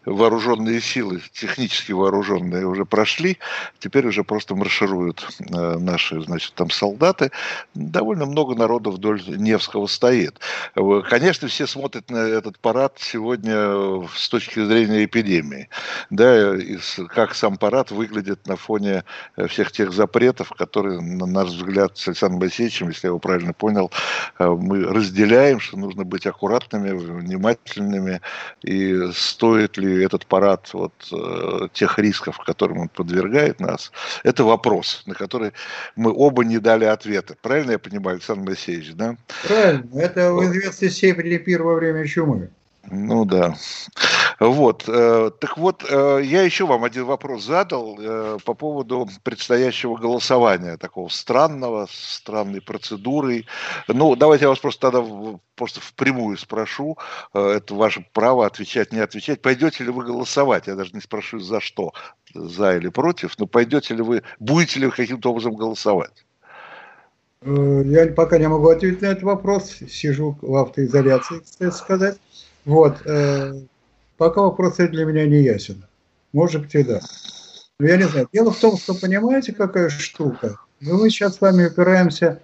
вооруженные 0.05 0.81
силы, 0.81 1.21
технически 1.31 1.91
вооруженные, 1.91 2.14
вооруженные 2.15 2.65
уже 2.65 2.85
прошли, 2.85 3.37
теперь 3.79 4.07
уже 4.07 4.23
просто 4.23 4.55
маршируют 4.55 5.27
э, 5.39 5.77
наши, 5.77 6.21
значит, 6.21 6.53
там 6.53 6.69
солдаты. 6.69 7.31
Довольно 7.73 8.25
много 8.25 8.55
народу 8.55 8.91
вдоль 8.91 9.21
Невского 9.27 9.87
стоит. 9.87 10.39
Конечно, 11.09 11.47
все 11.47 11.67
смотрят 11.67 12.09
на 12.09 12.17
этот 12.17 12.59
парад 12.59 12.97
сегодня 12.99 13.53
э, 13.55 14.03
с 14.15 14.29
точки 14.29 14.65
зрения 14.65 15.05
эпидемии. 15.05 15.69
Да, 16.09 16.55
как 17.09 17.35
сам 17.35 17.57
парад 17.57 17.91
выглядит 17.91 18.47
на 18.47 18.55
фоне 18.55 19.03
э, 19.35 19.47
всех 19.47 19.71
тех 19.71 19.91
запретов, 19.91 20.49
которые, 20.49 21.01
на 21.01 21.25
наш 21.25 21.49
взгляд, 21.49 21.97
с 21.97 22.07
Александром 22.07 22.39
Васильевичем, 22.39 22.89
если 22.89 23.07
я 23.07 23.09
его 23.09 23.19
правильно 23.19 23.53
понял, 23.53 23.91
мы 24.39 24.83
разделяем, 24.83 25.59
что 25.59 25.77
нужно 25.77 26.03
быть 26.03 26.25
аккуратными, 26.25 26.91
внимательными, 26.91 28.21
и 28.61 29.11
стоит 29.13 29.77
ли 29.77 30.03
этот 30.03 30.25
парад 30.25 30.69
вот 30.73 30.93
тех 31.73 31.99
рисков, 32.05 32.37
которым 32.39 32.79
он 32.79 32.89
подвергает 32.89 33.59
нас, 33.59 33.91
это 34.23 34.43
вопрос, 34.43 35.03
на 35.05 35.13
который 35.13 35.51
мы 35.95 36.11
оба 36.13 36.43
не 36.43 36.59
дали 36.59 36.85
ответа. 36.85 37.35
Правильно 37.41 37.71
я 37.71 37.79
понимаю, 37.79 38.15
Александр 38.15 38.49
Моисеевич, 38.49 38.93
да? 38.93 39.17
Правильно. 39.47 39.99
Это 39.99 40.33
в 40.33 40.43
известной 40.45 40.89
степени 40.89 41.37
пир 41.37 41.63
во 41.63 41.75
время 41.75 42.07
чумы. 42.07 42.49
Ну 42.89 43.25
да. 43.25 43.55
Вот. 44.39 44.83
Э, 44.87 45.31
так 45.39 45.57
вот, 45.57 45.83
э, 45.89 46.21
я 46.23 46.43
еще 46.43 46.65
вам 46.65 46.83
один 46.83 47.05
вопрос 47.05 47.45
задал 47.45 47.97
э, 47.99 48.37
по 48.43 48.53
поводу 48.53 49.07
предстоящего 49.23 49.95
голосования, 49.95 50.77
такого 50.77 51.09
странного, 51.09 51.87
странной 51.89 52.61
процедурой. 52.61 53.47
Ну, 53.87 54.15
давайте 54.15 54.45
я 54.45 54.49
вас 54.49 54.59
просто 54.59 54.91
тогда 54.91 55.03
просто 55.55 55.79
впрямую 55.79 56.37
спрошу, 56.37 56.97
это 57.33 57.73
ваше 57.73 58.05
право 58.13 58.45
отвечать, 58.45 58.91
не 58.91 58.99
отвечать. 58.99 59.41
Пойдете 59.41 59.85
ли 59.85 59.89
вы 59.89 60.03
голосовать? 60.03 60.67
Я 60.67 60.75
даже 60.75 60.91
не 60.93 61.01
спрошу, 61.01 61.39
за 61.39 61.61
что, 61.61 61.93
за 62.33 62.75
или 62.75 62.89
против, 62.89 63.39
но 63.39 63.47
пойдете 63.47 63.95
ли 63.95 64.01
вы, 64.01 64.23
будете 64.39 64.81
ли 64.81 64.87
вы 64.87 64.91
каким-то 64.91 65.31
образом 65.31 65.55
голосовать? 65.55 66.25
Я 67.45 68.07
пока 68.07 68.37
не 68.37 68.47
могу 68.47 68.69
ответить 68.69 69.01
на 69.01 69.07
этот 69.07 69.23
вопрос. 69.23 69.75
Сижу 69.89 70.37
в 70.41 70.55
автоизоляции, 70.55 71.39
кстати 71.39 71.73
сказать. 71.73 72.17
Вот. 72.65 73.05
Э, 73.05 73.53
пока 74.17 74.41
вопрос 74.41 74.77
для 74.77 75.05
меня 75.05 75.25
не 75.25 75.43
ясен. 75.43 75.85
Может 76.33 76.63
быть 76.63 76.75
и 76.75 76.83
да. 76.83 76.99
Ну, 77.79 77.87
я 77.87 77.97
не 77.97 78.03
знаю. 78.03 78.27
Дело 78.33 78.51
в 78.51 78.59
том, 78.59 78.77
что, 78.77 78.93
понимаете, 78.95 79.53
какая 79.53 79.89
штука? 79.89 80.59
Ну, 80.81 80.97
мы 80.97 81.09
сейчас 81.09 81.35
с 81.35 81.41
вами 81.41 81.67
упираемся 81.67 82.41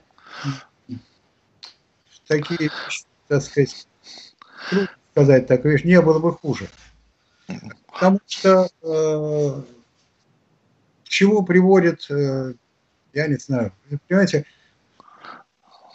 в 0.87 2.27
такие, 2.27 2.69
так 3.27 3.41
сказать, 3.41 3.87
сказать 5.11 5.47
так, 5.47 5.65
видишь, 5.65 5.83
не 5.83 6.01
было 6.01 6.19
бы 6.19 6.33
хуже. 6.33 6.69
Потому 7.93 8.19
что 8.27 8.69
э, 8.81 9.61
к 11.05 11.09
чему 11.09 11.43
приводит, 11.43 12.09
э, 12.09 12.53
я 13.13 13.27
не 13.27 13.35
знаю, 13.35 13.73
понимаете, 14.07 14.45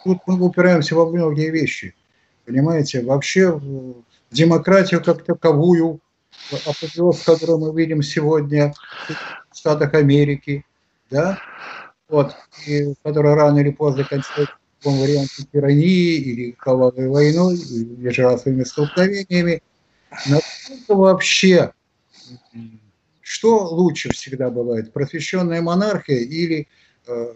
тут 0.03 0.19
мы 0.27 0.39
упираемся 0.39 0.95
во 0.95 1.09
многие 1.09 1.49
вещи. 1.49 1.95
Понимаете, 2.45 3.01
вообще 3.01 3.59
демократию 4.31 5.03
как 5.03 5.23
таковую, 5.23 5.99
апофеоз, 6.51 7.23
который 7.23 7.57
мы 7.57 7.79
видим 7.79 8.01
сегодня 8.01 8.73
в 9.51 9.57
Штатах 9.57 9.93
Америки, 9.93 10.65
да, 11.09 11.39
вот, 12.09 12.35
и 12.65 12.93
которая 13.03 13.35
рано 13.35 13.59
или 13.59 13.71
поздно 13.71 14.03
кончается 14.03 14.53
в 14.53 14.83
таком 14.83 14.99
варианте 14.99 15.43
тирании 15.51 16.15
или 16.15 16.51
кровавой 16.51 17.09
войной, 17.09 17.55
или 17.55 18.09
же 18.09 18.23
расовыми 18.23 18.63
столкновениями. 18.63 19.61
Насколько 20.27 20.95
вообще, 20.95 21.73
что 23.21 23.67
лучше 23.67 24.09
всегда 24.13 24.49
бывает, 24.49 24.93
просвещенная 24.93 25.61
монархия 25.61 26.19
или 26.19 26.67
э, 27.07 27.33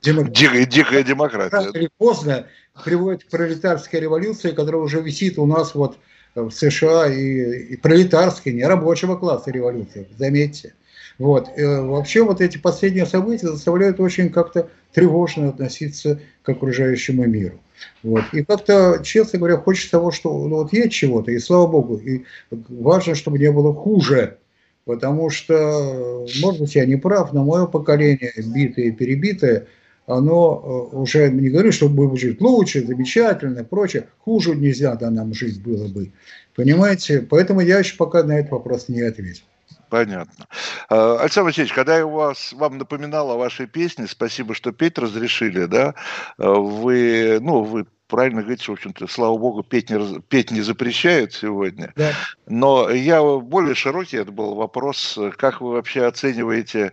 демократия? 0.00 0.40
Дикая, 0.40 0.66
дикая 0.66 1.02
демократия. 1.02 1.56
Рано 1.56 1.70
или 1.76 1.90
поздно 1.98 2.46
приводит 2.84 3.24
к 3.24 3.28
пролетарской 3.28 4.00
революции, 4.00 4.52
которая 4.52 4.82
уже 4.82 5.00
висит 5.00 5.38
у 5.38 5.46
нас 5.46 5.74
вот 5.74 5.98
в 6.34 6.50
США 6.50 7.06
и, 7.08 7.72
и 7.72 7.76
пролетарской, 7.76 8.52
не 8.52 8.64
рабочего 8.64 9.16
класса 9.16 9.50
революции, 9.50 10.08
заметьте. 10.18 10.74
Вот. 11.18 11.48
И 11.56 11.62
э, 11.62 11.82
вообще 11.82 12.22
вот 12.22 12.40
эти 12.40 12.58
последние 12.58 13.06
события 13.06 13.48
заставляют 13.48 14.00
очень 14.00 14.28
как-то 14.30 14.68
тревожно 14.92 15.48
относиться 15.48 16.20
к 16.42 16.48
окружающему 16.48 17.24
миру. 17.24 17.60
Вот. 18.02 18.24
И 18.32 18.42
как-то, 18.44 19.00
честно 19.02 19.38
говоря, 19.38 19.56
хочется 19.56 19.92
того, 19.92 20.10
что 20.10 20.30
ну, 20.46 20.56
вот 20.56 20.72
есть 20.72 20.92
чего-то, 20.92 21.30
и 21.30 21.38
слава 21.38 21.66
богу, 21.66 21.96
и 21.96 22.24
важно, 22.50 23.14
чтобы 23.14 23.38
не 23.38 23.50
было 23.50 23.74
хуже, 23.74 24.38
потому 24.84 25.30
что, 25.30 26.26
может 26.42 26.60
быть, 26.60 26.74
я 26.74 26.86
не 26.86 26.96
прав, 26.96 27.32
но 27.32 27.44
мое 27.44 27.66
поколение, 27.66 28.32
битое 28.36 28.86
и 28.86 28.90
перебитое, 28.90 29.66
оно 30.06 30.90
э, 30.92 30.96
уже, 30.96 31.30
не 31.30 31.50
говорю, 31.50 31.72
что 31.72 31.88
будем 31.88 32.16
жить 32.16 32.40
лучше, 32.40 32.86
замечательно 32.86 33.60
и 33.60 33.64
прочее, 33.64 34.08
хуже 34.18 34.54
нельзя 34.54 34.94
да, 34.94 35.10
нам 35.10 35.34
жить 35.34 35.62
было 35.62 35.88
бы. 35.88 36.12
Понимаете? 36.54 37.20
Поэтому 37.20 37.60
я 37.60 37.78
еще 37.78 37.96
пока 37.96 38.22
на 38.22 38.38
этот 38.38 38.52
вопрос 38.52 38.88
не 38.88 39.02
ответил. 39.02 39.44
Понятно. 39.88 40.46
А, 40.88 41.18
Александр 41.20 41.50
Васильевич, 41.50 41.72
когда 41.72 41.98
я 41.98 42.06
вас, 42.06 42.52
вам 42.52 42.78
напоминал 42.78 43.30
о 43.30 43.36
вашей 43.36 43.66
песне, 43.66 44.06
спасибо, 44.08 44.54
что 44.54 44.72
петь 44.72 44.98
разрешили, 44.98 45.66
да, 45.66 45.94
а, 46.38 46.54
вы, 46.54 47.38
ну, 47.40 47.62
вы 47.62 47.86
правильно 48.08 48.42
говорите, 48.42 48.64
в 48.66 48.74
общем-то, 48.74 49.06
слава 49.08 49.36
богу, 49.36 49.62
петь 49.62 49.90
не, 49.90 50.20
петь 50.22 50.50
не 50.50 50.60
запрещают 50.60 51.32
сегодня. 51.32 51.92
Да. 51.96 52.12
Но 52.46 52.90
я 52.90 53.22
более 53.22 53.74
широкий, 53.74 54.16
это 54.16 54.30
был 54.30 54.54
вопрос, 54.54 55.18
как 55.36 55.60
вы 55.60 55.72
вообще 55.72 56.04
оцениваете, 56.04 56.92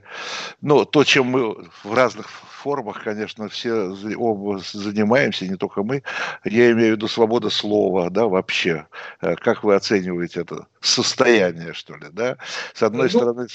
ну, 0.62 0.86
то, 0.86 1.04
чем 1.04 1.28
мы 1.28 1.68
в 1.84 1.94
разных 1.94 2.30
формах, 2.64 3.04
конечно, 3.04 3.50
все 3.50 3.74
оба 4.16 4.62
занимаемся, 4.72 5.46
не 5.48 5.58
только 5.58 5.84
мы. 5.84 6.02
Я 6.46 6.72
имею 6.72 6.94
в 6.94 6.96
виду 6.96 7.08
свобода 7.08 7.50
слова, 7.50 8.10
да, 8.10 8.28
вообще. 8.28 8.86
Э, 9.22 9.36
как 9.36 9.64
вы 9.64 9.76
оцениваете 9.76 10.42
это 10.42 10.68
состояние, 10.80 11.74
что 11.74 11.96
ли, 11.96 12.08
да? 12.12 12.38
С 12.74 12.82
одной 12.84 13.10
ну, 13.12 13.20
стороны, 13.20 13.48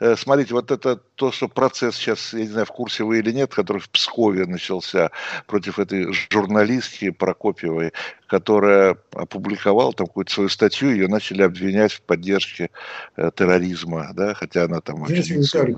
э, 0.00 0.16
смотрите, 0.16 0.54
вот 0.54 0.70
это 0.70 0.96
то, 1.16 1.32
что 1.32 1.48
процесс 1.48 1.96
сейчас, 1.96 2.32
я 2.32 2.40
не 2.40 2.48
знаю, 2.48 2.66
в 2.66 2.70
курсе 2.70 3.02
вы 3.02 3.18
или 3.18 3.32
нет, 3.32 3.52
который 3.52 3.78
в 3.80 3.90
Пскове 3.90 4.46
начался 4.46 5.10
против 5.46 5.80
этой 5.80 6.12
журналистки 6.12 7.10
Прокопьевой, 7.10 7.92
которая 8.28 8.96
опубликовала 9.12 9.92
там 9.92 10.06
какую-то 10.06 10.32
свою 10.32 10.48
статью, 10.48 10.90
ее 10.90 11.08
начали 11.08 11.42
обвинять 11.42 11.92
в 11.92 12.02
поддержке 12.02 12.70
э, 13.16 13.30
терроризма, 13.34 14.10
да, 14.14 14.34
хотя 14.34 14.64
она 14.64 14.80
там 14.80 15.04
не 15.04 15.20
Виталий, 15.20 15.76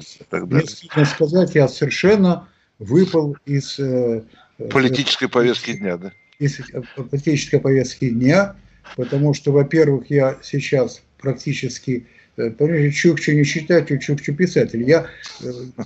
сказать, 1.06 1.54
я 1.54 1.66
совершенно 1.68 2.46
выпал 2.84 3.36
из... 3.46 3.78
Э, 3.78 4.22
э, 4.58 4.68
политической 4.68 5.28
повестки 5.28 5.72
дня, 5.72 5.96
да? 5.96 6.12
Из 6.38 6.60
э, 6.60 6.82
политической 7.10 7.58
повестки 7.58 8.10
дня, 8.10 8.56
потому 8.96 9.34
что, 9.34 9.52
во-первых, 9.52 10.10
я 10.10 10.38
сейчас 10.42 11.02
практически 11.18 12.06
Понимаете, 12.36 12.90
Чукчу 12.90 13.30
не 13.30 13.44
читать, 13.44 13.88
Чукчу 14.02 14.34
писатель. 14.34 14.82
Я 14.82 15.06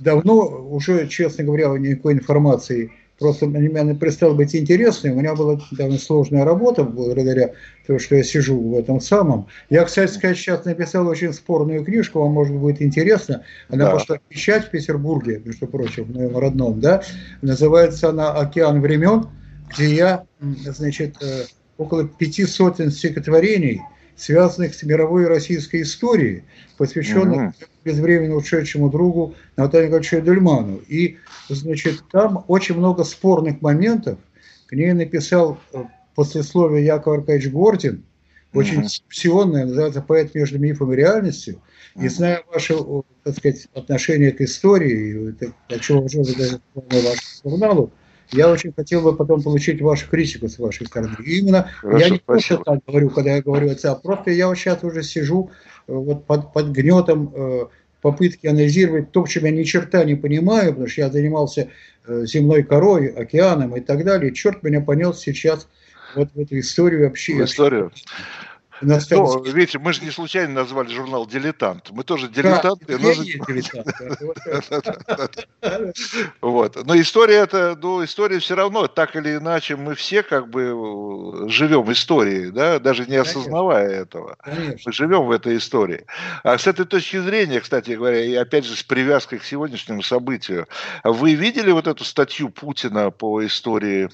давно 0.01 0.47
уже, 0.71 1.07
честно 1.07 1.43
говоря, 1.43 1.67
никакой 1.77 2.13
информации 2.13 2.91
Просто 3.19 3.47
мне 3.47 3.95
перестало 3.95 4.33
быть 4.33 4.55
интересным. 4.55 5.17
У 5.17 5.19
меня 5.19 5.35
была 5.35 5.59
довольно 5.71 5.99
сложная 5.99 6.45
работа, 6.45 6.83
благодаря 6.83 7.51
тому, 7.85 7.99
что 7.99 8.15
я 8.15 8.23
сижу 8.23 8.57
в 8.59 8.77
этом 8.77 9.01
самом. 9.01 9.47
Я, 9.69 9.83
кстати 9.83 10.11
сказать, 10.11 10.37
сейчас 10.37 10.63
написал 10.63 11.05
очень 11.07 11.33
спорную 11.33 11.83
книжку, 11.83 12.19
вам 12.19 12.31
может 12.31 12.55
быть 12.55 12.81
интересно. 12.81 13.43
Она 13.67 13.85
да. 13.85 13.91
пошла 13.91 14.19
печать 14.29 14.67
в 14.67 14.69
Петербурге, 14.71 15.41
между 15.43 15.67
прочим, 15.67 16.05
в 16.05 16.15
моем 16.15 16.37
родном, 16.37 16.79
да. 16.79 17.03
Называется 17.41 18.09
она 18.09 18.31
«Океан 18.31 18.79
времен», 18.79 19.27
где 19.73 19.93
я, 19.93 20.23
значит, 20.39 21.17
э, 21.21 21.43
около 21.77 22.07
пяти 22.07 22.45
сотен 22.45 22.89
стихотворений– 22.89 23.81
связанных 24.19 24.75
с 24.75 24.83
мировой 24.83 25.27
российской 25.27 25.83
историей, 25.83 26.43
посвященных 26.77 27.37
mm-hmm. 27.37 27.67
безвременно 27.85 28.35
ушедшему 28.35 28.89
другу 28.89 29.35
Наталью 29.55 29.87
Николаевичу 29.87 30.21
Дельману. 30.21 30.81
И, 30.87 31.17
значит, 31.49 32.03
там 32.11 32.43
очень 32.47 32.75
много 32.75 33.03
спорных 33.03 33.61
моментов. 33.61 34.19
К 34.67 34.73
ней 34.73 34.93
написал 34.93 35.57
э, 35.73 35.83
послесловие 36.15 36.85
Яков 36.85 37.19
Аркадьевич 37.19 37.51
Гордин, 37.51 38.03
очень 38.53 38.81
mm-hmm. 38.81 39.65
называется 39.65 40.01
«Поэт 40.01 40.33
между 40.35 40.59
мифом 40.59 40.91
и 40.93 40.95
реальностью». 40.95 41.61
И 41.95 42.07
зная 42.07 42.43
ваше, 42.51 42.75
так 43.23 43.37
сказать, 43.37 43.67
отношение 43.73 44.31
к 44.31 44.41
истории, 44.41 45.35
о 45.67 45.79
чем 45.79 46.03
уже 46.03 46.23
даже 46.35 46.61
вашему 46.75 47.15
журналу, 47.43 47.91
я 48.31 48.49
очень 48.49 48.73
хотел 48.73 49.01
бы 49.01 49.15
потом 49.15 49.41
получить 49.41 49.81
вашу 49.81 50.09
критику 50.09 50.47
с 50.47 50.59
вашей 50.59 50.87
стороны. 50.87 51.15
И 51.23 51.39
именно 51.39 51.69
Хорошо, 51.81 52.05
я 52.05 52.09
не 52.09 52.19
просто 52.19 52.57
так 52.57 52.79
говорю, 52.85 53.09
когда 53.09 53.35
я 53.35 53.41
говорю 53.41 53.71
отца, 53.71 53.95
просто 53.95 54.31
я 54.31 54.47
вот 54.47 54.57
сейчас 54.57 54.83
уже 54.83 55.03
сижу 55.03 55.51
э, 55.87 55.93
вот 55.93 56.25
под, 56.25 56.53
под 56.53 56.67
гнетом 56.69 57.33
э, 57.35 57.65
попытки 58.01 58.47
анализировать 58.47 59.11
то, 59.11 59.25
в 59.25 59.29
чем 59.29 59.45
я 59.45 59.51
ни 59.51 59.63
черта 59.63 60.03
не 60.03 60.15
понимаю, 60.15 60.69
потому 60.71 60.87
что 60.87 61.01
я 61.01 61.09
занимался 61.09 61.69
э, 62.05 62.25
земной 62.25 62.63
корой, 62.63 63.07
океаном 63.07 63.75
и 63.75 63.81
так 63.81 64.05
далее. 64.05 64.33
Черт 64.33 64.63
меня 64.63 64.81
понес 64.81 65.19
сейчас 65.19 65.67
вот 66.15 66.29
в 66.33 66.39
эту 66.39 66.59
историю 66.59 67.03
вообще. 67.03 67.33
В 67.33 67.45
историю. 67.45 67.91
Ну, 68.81 69.43
видите, 69.43 69.79
мы 69.79 69.93
же 69.93 70.01
не 70.03 70.11
случайно 70.11 70.53
назвали 70.53 70.89
журнал 70.89 71.25
«Дилетант». 71.27 71.91
Мы 71.91 72.03
тоже 72.03 72.27
дилетанты. 72.29 72.97
Вот. 76.41 76.85
Но 76.85 76.99
история 76.99 77.35
это, 77.35 77.77
ну, 77.81 78.03
история 78.03 78.39
все 78.39 78.55
равно, 78.55 78.87
так 78.87 79.15
или 79.15 79.35
иначе, 79.37 79.75
мы 79.75 79.95
все 79.95 80.23
как 80.23 80.49
бы 80.49 81.45
э, 81.45 81.49
живем 81.49 81.91
историей, 81.91 82.51
да, 82.51 82.79
даже 82.79 83.05
не 83.05 83.15
осознавая 83.17 83.89
этого. 83.89 84.37
Мы 84.45 84.91
живем 84.91 85.25
в 85.25 85.31
этой 85.31 85.57
истории. 85.57 86.05
А 86.43 86.57
с 86.57 86.67
этой 86.67 86.85
точки 86.85 87.17
зрения, 87.19 87.59
кстати 87.59 87.91
говоря, 87.91 88.23
и 88.23 88.33
опять 88.35 88.65
же 88.65 88.75
с 88.75 88.83
привязкой 88.83 89.39
к 89.39 89.43
сегодняшнему 89.43 90.01
событию, 90.01 90.67
вы 91.03 91.33
видели 91.33 91.71
вот 91.71 91.87
эту 91.87 92.03
статью 92.03 92.49
Путина 92.49 93.11
по 93.11 93.45
истории, 93.45 94.09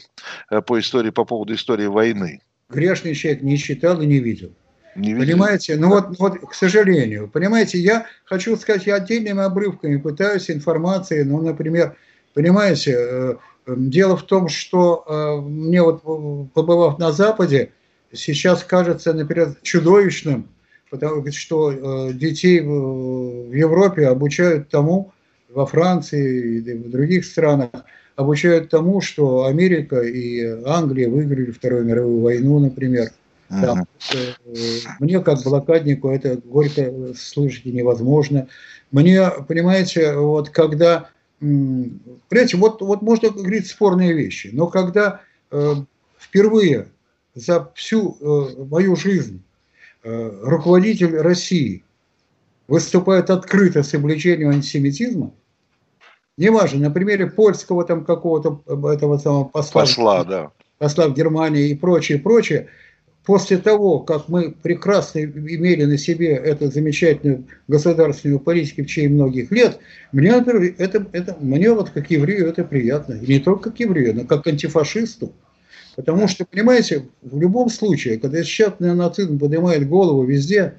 э, 0.50 0.62
по 0.62 0.80
истории, 0.80 1.12
по 1.12 1.26
поводу 1.26 1.54
истории 1.54 1.88
войны? 1.88 2.42
Грешный 2.70 3.14
человек 3.14 3.42
не 3.42 3.58
читал 3.58 4.02
и 4.02 4.06
не 4.06 4.20
видел. 4.20 4.52
Не 4.96 5.14
видел. 5.14 5.26
Понимаете? 5.26 5.76
Ну 5.76 5.90
вот, 5.90 6.18
вот, 6.20 6.40
к 6.40 6.54
сожалению. 6.54 7.28
Понимаете, 7.28 7.80
я 7.80 8.06
хочу 8.24 8.56
сказать, 8.58 8.86
я 8.86 8.96
отдельными 8.96 9.44
обрывками 9.44 9.98
пытаюсь 9.98 10.50
информации, 10.50 11.24
ну, 11.24 11.42
например, 11.42 11.96
понимаете, 12.34 12.96
э, 12.98 13.36
дело 13.68 14.16
в 14.16 14.24
том, 14.24 14.48
что 14.48 15.04
э, 15.08 15.42
мне 15.42 15.82
вот, 15.82 16.02
побывав 16.54 16.98
на 16.98 17.12
Западе, 17.12 17.72
сейчас 18.14 18.64
кажется, 18.64 19.14
например, 19.14 19.56
чудовищным, 19.62 20.50
потому 20.90 21.30
что 21.32 21.72
э, 21.72 22.14
детей 22.14 22.62
в 22.62 23.52
Европе 23.52 24.08
обучают 24.08 24.70
тому, 24.70 25.12
во 25.50 25.66
Франции 25.66 26.58
и 26.58 26.74
в 26.74 26.90
других 26.90 27.26
странах, 27.26 27.70
обучают 28.16 28.70
тому, 28.70 29.02
что 29.02 29.46
Америка 29.46 30.02
и 30.02 30.42
Англия 30.66 31.10
выиграли 31.10 31.52
Вторую 31.52 31.86
мировую 31.86 32.22
войну, 32.22 32.60
например. 32.60 33.12
Там, 33.50 33.86
uh 34.12 34.88
Мне, 35.00 35.20
как 35.20 35.44
блокаднику, 35.44 36.10
это 36.10 36.38
горько 36.44 37.14
слышать 37.16 37.66
невозможно. 37.66 38.48
Мне, 38.92 39.30
понимаете, 39.48 40.16
вот 40.16 40.50
когда, 40.50 41.10
понимаете, 41.40 42.58
вот, 42.58 42.82
вот 42.82 43.02
можно 43.02 43.30
говорить 43.30 43.68
спорные 43.68 44.14
вещи, 44.14 44.50
но 44.52 44.68
когда 44.68 45.22
э, 45.52 45.74
впервые 46.18 46.88
за 47.36 47.72
всю 47.76 48.18
э, 48.20 48.64
мою 48.66 48.96
жизнь 48.96 49.44
э, 50.04 50.40
руководитель 50.42 51.18
России 51.18 51.84
выступают 52.68 53.30
открыто 53.30 53.84
с 53.84 53.94
обличением 53.94 54.50
антисемитизма, 54.50 55.32
неважно, 56.38 56.80
на 56.80 56.92
примере 56.92 57.28
польского 57.28 57.84
там 57.84 58.04
какого-то 58.06 58.62
этого 58.92 59.18
самого 59.18 59.46
посла, 59.46 59.82
посла, 59.82 60.24
да. 60.24 60.52
посла 60.78 61.08
в 61.08 61.14
Германии 61.14 61.70
и 61.70 61.76
прочее, 61.76 62.20
прочее, 62.20 62.68
после 63.26 63.58
того, 63.58 64.00
как 64.00 64.30
мы 64.30 64.52
прекрасно 64.52 65.20
имели 65.24 65.86
на 65.86 65.98
себе 65.98 66.36
эту 66.36 66.72
замечательную 66.72 67.46
государственную 67.68 68.40
политику 68.40 68.84
в 68.84 68.86
течение 68.86 69.12
многих 69.12 69.52
лет, 69.52 69.80
мне, 70.12 70.30
это, 70.30 71.06
это, 71.12 71.38
мне 71.40 71.72
вот 71.74 71.90
как 71.90 72.12
еврею 72.12 72.48
это 72.48 72.64
приятно. 72.64 73.14
И 73.14 73.34
не 73.34 73.40
только 73.40 73.72
как 73.72 73.80
еврею, 73.80 74.16
но 74.16 74.26
как 74.26 74.46
антифашисту. 74.48 75.34
Потому 75.96 76.28
что, 76.28 76.46
понимаете, 76.46 77.06
в 77.22 77.40
любом 77.40 77.70
случае, 77.70 78.20
когда 78.20 78.44
сейчас 78.44 78.74
нацизм 78.80 79.40
поднимает 79.40 79.88
голову 79.88 80.24
везде, 80.24 80.74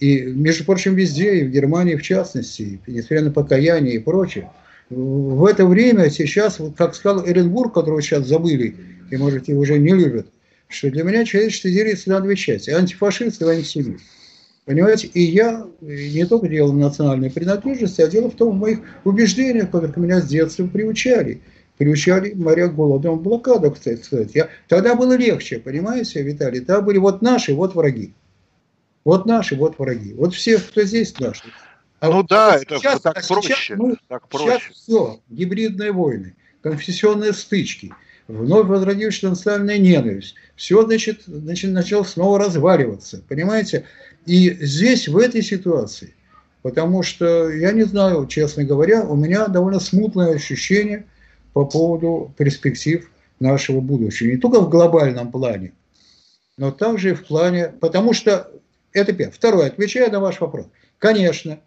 и, 0.00 0.22
между 0.22 0.64
прочим, 0.64 0.94
везде, 0.94 1.36
и 1.38 1.44
в 1.44 1.50
Германии 1.50 1.96
в 1.96 2.02
частности, 2.02 2.80
несмотря 2.86 3.22
на 3.22 3.30
покаяние 3.30 3.94
и 3.94 3.98
прочее, 3.98 4.50
в 4.90 5.44
это 5.44 5.66
время 5.66 6.10
сейчас, 6.10 6.60
как 6.76 6.94
сказал 6.94 7.26
Эренбург, 7.26 7.74
которого 7.74 8.00
сейчас 8.00 8.26
забыли, 8.26 8.74
и, 9.10 9.16
может, 9.16 9.48
его 9.48 9.60
уже 9.60 9.78
не 9.78 9.92
любят, 9.92 10.28
что 10.68 10.90
для 10.90 11.02
меня 11.04 11.24
человечество 11.24 11.70
делится 11.70 12.10
на 12.10 12.20
две 12.20 12.36
части– 12.36 12.70
антифашист 12.70 13.42
и 13.42 13.44
антисемит. 13.44 14.00
Понимаете, 14.64 15.06
и 15.06 15.22
я 15.22 15.66
не 15.80 16.26
только 16.26 16.46
дело 16.48 16.72
в 16.72 16.76
национальной 16.76 17.30
принадлежности, 17.30 18.02
а 18.02 18.06
дело 18.06 18.30
в 18.30 18.34
том, 18.34 18.56
в 18.56 18.60
моих 18.60 18.80
убеждениях, 19.04 19.70
которых 19.70 19.96
меня 19.96 20.20
с 20.20 20.28
детства 20.28 20.66
приучали. 20.66 21.40
Приучали 21.78 22.34
моря 22.34 22.68
голодом 22.68 23.18
в 23.18 23.22
блокаду, 23.22 23.70
кстати 23.70 24.02
сказать. 24.02 24.34
Я, 24.34 24.48
тогда 24.68 24.94
было 24.94 25.16
легче, 25.16 25.58
понимаете, 25.58 26.22
Виталий? 26.22 26.58
Тогда 26.60 26.82
были 26.82 26.98
вот 26.98 27.22
наши, 27.22 27.54
вот 27.54 27.74
враги. 27.74 28.12
Вот 29.04 29.24
наши, 29.24 29.54
вот 29.54 29.78
враги. 29.78 30.12
Вот 30.12 30.34
все, 30.34 30.58
кто 30.58 30.82
здесь, 30.82 31.18
наши. 31.18 31.44
А 32.00 32.06
ну 32.06 32.12
вот 32.12 32.28
да, 32.28 32.56
это 32.56 32.78
сейчас, 32.78 33.00
так, 33.00 33.18
а 33.18 33.26
проще, 33.26 33.54
сейчас, 33.54 33.78
ну, 33.78 33.96
так 34.08 34.28
проще. 34.28 34.58
Сейчас 34.60 34.76
все, 34.76 35.20
гибридные 35.28 35.92
войны, 35.92 36.34
конфессионные 36.62 37.32
стычки– 37.32 37.92
вновь 38.28 38.66
возродившаяся 38.66 39.30
национальная 39.30 39.78
ненависть. 39.78 40.34
Все, 40.54 40.84
значит, 40.84 41.22
значит, 41.26 41.72
начало 41.72 42.04
снова 42.04 42.38
разваливаться, 42.38 43.22
понимаете? 43.26 43.86
И 44.26 44.50
здесь, 44.64 45.08
в 45.08 45.16
этой 45.16 45.42
ситуации, 45.42 46.14
потому 46.62 47.02
что, 47.02 47.50
я 47.50 47.72
не 47.72 47.84
знаю, 47.84 48.26
честно 48.26 48.64
говоря, 48.64 49.02
у 49.02 49.16
меня 49.16 49.48
довольно 49.48 49.80
смутное 49.80 50.34
ощущение 50.34 51.06
по 51.54 51.64
поводу 51.64 52.32
перспектив 52.36 53.10
нашего 53.40 53.80
будущего. 53.80 54.28
Не 54.28 54.36
только 54.36 54.60
в 54.60 54.68
глобальном 54.68 55.32
плане, 55.32 55.72
но 56.58 56.70
также 56.70 57.10
и 57.10 57.14
в 57.14 57.24
плане... 57.24 57.72
Потому 57.80 58.12
что, 58.12 58.50
это 58.92 59.12
первое. 59.12 59.32
Второе, 59.32 59.66
отвечая 59.68 60.10
на 60.10 60.20
ваш 60.20 60.40
вопрос. 60.40 60.66
Конечно, 60.98 61.60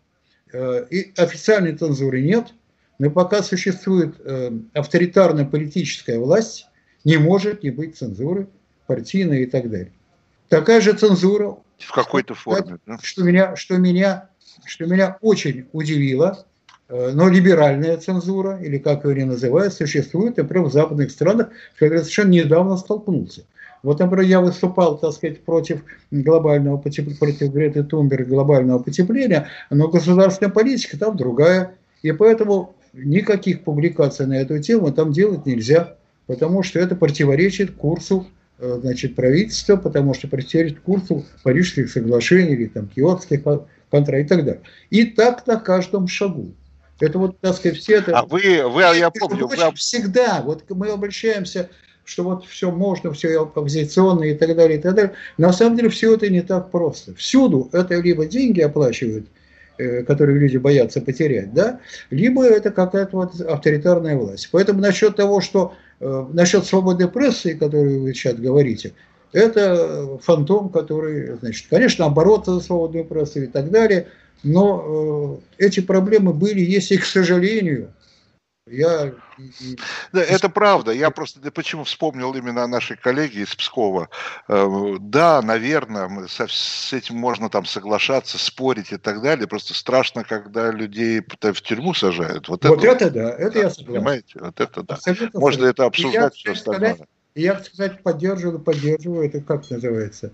и 0.53 1.13
официальной 1.17 1.75
цензуры 1.75 2.21
нет– 2.21 2.53
но 3.01 3.09
пока 3.09 3.41
существует 3.41 4.13
э, 4.19 4.51
авторитарная 4.75 5.43
политическая 5.45 6.19
власть, 6.19 6.67
не 7.03 7.17
может 7.17 7.63
не 7.63 7.71
быть 7.71 7.97
цензуры 7.97 8.47
партийной 8.85 9.41
и 9.41 9.45
так 9.47 9.71
далее. 9.71 9.91
Такая 10.49 10.81
же 10.81 10.93
цензура 10.93 11.57
в 11.79 11.91
какой-то 11.93 12.35
форме, 12.35 12.77
да? 12.85 12.99
что 13.01 13.23
меня, 13.23 13.55
что 13.55 13.77
меня, 13.77 14.29
что 14.65 14.85
меня 14.85 15.17
очень 15.21 15.65
удивило, 15.71 16.45
э, 16.89 17.09
но 17.11 17.27
либеральная 17.27 17.97
цензура 17.97 18.61
или 18.61 18.77
как 18.77 19.03
ее 19.05 19.25
называют, 19.25 19.73
существует, 19.73 20.37
например, 20.37 20.67
в 20.67 20.71
западных 20.71 21.09
странах, 21.09 21.49
когда 21.79 21.95
я 21.95 22.01
совершенно 22.01 22.29
недавно 22.29 22.77
столкнулся. 22.77 23.45
Вот, 23.83 23.99
например, 23.99 24.25
я 24.25 24.41
выступал, 24.41 24.97
так 24.97 25.11
сказать, 25.13 25.43
против 25.43 25.83
глобального 26.11 26.77
потепления, 26.77 27.17
против 27.17 27.51
Греты 27.51 27.83
Тунберг 27.83 28.27
глобального 28.27 28.79
потепления, 28.79 29.47
но 29.69 29.87
государственная 29.87 30.51
политика 30.51 30.99
там 30.99 31.17
другая. 31.17 31.75
И 32.03 32.11
поэтому 32.11 32.75
никаких 32.93 33.63
публикаций 33.63 34.27
на 34.27 34.37
эту 34.37 34.59
тему 34.59 34.91
там 34.91 35.11
делать 35.11 35.45
нельзя, 35.45 35.95
потому 36.27 36.63
что 36.63 36.79
это 36.79 36.95
противоречит 36.95 37.71
курсу 37.71 38.27
э, 38.59 38.79
значит, 38.81 39.15
правительства, 39.15 39.77
потому 39.77 40.13
что 40.13 40.27
противоречит 40.27 40.81
курсу 40.81 41.25
Парижских 41.43 41.89
соглашений 41.89 42.53
или 42.53 42.67
там 42.67 42.87
Киотских 42.87 43.43
контрактов 43.43 44.25
и 44.25 44.27
так 44.27 44.45
далее. 44.45 44.61
И 44.89 45.05
так 45.05 45.47
на 45.47 45.57
каждом 45.57 46.07
шагу. 46.07 46.53
Это 46.99 47.17
вот, 47.17 47.39
так 47.39 47.55
сказать, 47.55 47.79
все 47.79 47.95
это... 47.95 48.15
А 48.15 48.25
вы, 48.25 48.61
вы 48.67 48.81
я 48.81 49.09
помню... 49.09 49.47
Вы... 49.47 49.57
Всегда, 49.75 50.43
вот 50.43 50.63
мы 50.69 50.89
обращаемся, 50.89 51.69
что 52.11 52.23
вот 52.23 52.45
все 52.45 52.71
можно, 52.71 53.11
все 53.13 53.41
оппозиционно 53.41 54.25
и 54.25 54.35
так 54.35 54.55
далее, 54.55 54.77
и 54.77 54.81
так 54.81 54.95
далее. 54.95 55.13
На 55.37 55.53
самом 55.53 55.77
деле 55.77 55.89
все 55.89 56.13
это 56.13 56.29
не 56.29 56.41
так 56.41 56.71
просто. 56.71 57.15
Всюду 57.15 57.69
это 57.71 57.95
либо 57.99 58.25
деньги 58.25 58.61
оплачивают, 58.61 59.27
Э, 59.81 60.03
которые 60.03 60.37
люди 60.37 60.57
боятся 60.57 61.01
потерять, 61.01 61.53
да, 61.53 61.79
либо 62.11 62.45
это 62.45 62.69
какая-то 62.71 63.17
вот 63.17 63.41
авторитарная 63.41 64.15
власть. 64.15 64.49
Поэтому 64.51 64.79
насчет 64.79 65.15
того, 65.15 65.41
что 65.41 65.73
э, 65.99 66.25
насчет 66.33 66.65
свободы 66.65 67.07
прессы, 67.07 67.55
которую 67.55 68.03
вы 68.03 68.13
сейчас 68.13 68.35
говорите, 68.35 68.93
это 69.31 70.19
фантом, 70.21 70.69
который, 70.69 71.37
значит, 71.37 71.67
конечно, 71.69 72.09
бороться 72.09 72.53
за 72.53 72.59
свободную 72.59 73.05
прессу 73.05 73.43
и 73.43 73.47
так 73.47 73.71
далее, 73.71 74.07
но 74.43 75.39
э, 75.57 75.65
эти 75.65 75.79
проблемы 75.79 76.33
были, 76.33 76.59
есть 76.59 76.91
и, 76.91 76.97
к 76.97 77.05
сожалению, 77.05 77.91
я... 78.71 79.13
Да, 80.13 80.21
это 80.21 80.49
правда. 80.49 80.91
Я 80.91 81.09
просто 81.11 81.51
почему 81.51 81.83
вспомнил 81.83 82.33
именно 82.33 82.63
о 82.63 82.67
нашей 82.67 82.97
коллеге 82.97 83.41
из 83.41 83.55
Пскова. 83.55 84.09
Э, 84.47 84.95
да, 84.99 85.41
наверное, 85.41 86.09
с 86.27 86.93
этим 86.93 87.15
можно 87.15 87.49
там 87.49 87.65
соглашаться, 87.65 88.37
спорить 88.37 88.91
и 88.91 88.97
так 88.97 89.21
далее. 89.21 89.47
Просто 89.47 89.73
страшно, 89.73 90.23
когда 90.23 90.71
людей 90.71 91.21
в 91.21 91.61
тюрьму 91.61 91.93
сажают. 91.93 92.49
Вот, 92.49 92.63
вот 92.65 92.83
это, 92.83 93.05
это 93.05 93.09
да, 93.11 93.29
это 93.31 93.51
да, 93.51 93.59
я 93.59 93.69
согласен. 93.69 93.93
Понимаете, 93.93 94.39
вот 94.39 94.59
это 94.59 94.83
да. 94.83 94.95
Абсолютно 94.95 95.39
можно 95.39 95.65
это 95.65 95.85
обсуждать, 95.85 96.35
все 96.35 96.51
остальное. 96.51 96.93
Сказать, 96.93 97.09
я, 97.35 97.55
кстати, 97.55 97.97
поддерживаю, 98.01 98.59
поддерживаю, 98.59 99.27
это 99.27 99.41
как 99.41 99.69
называется? 99.69 100.31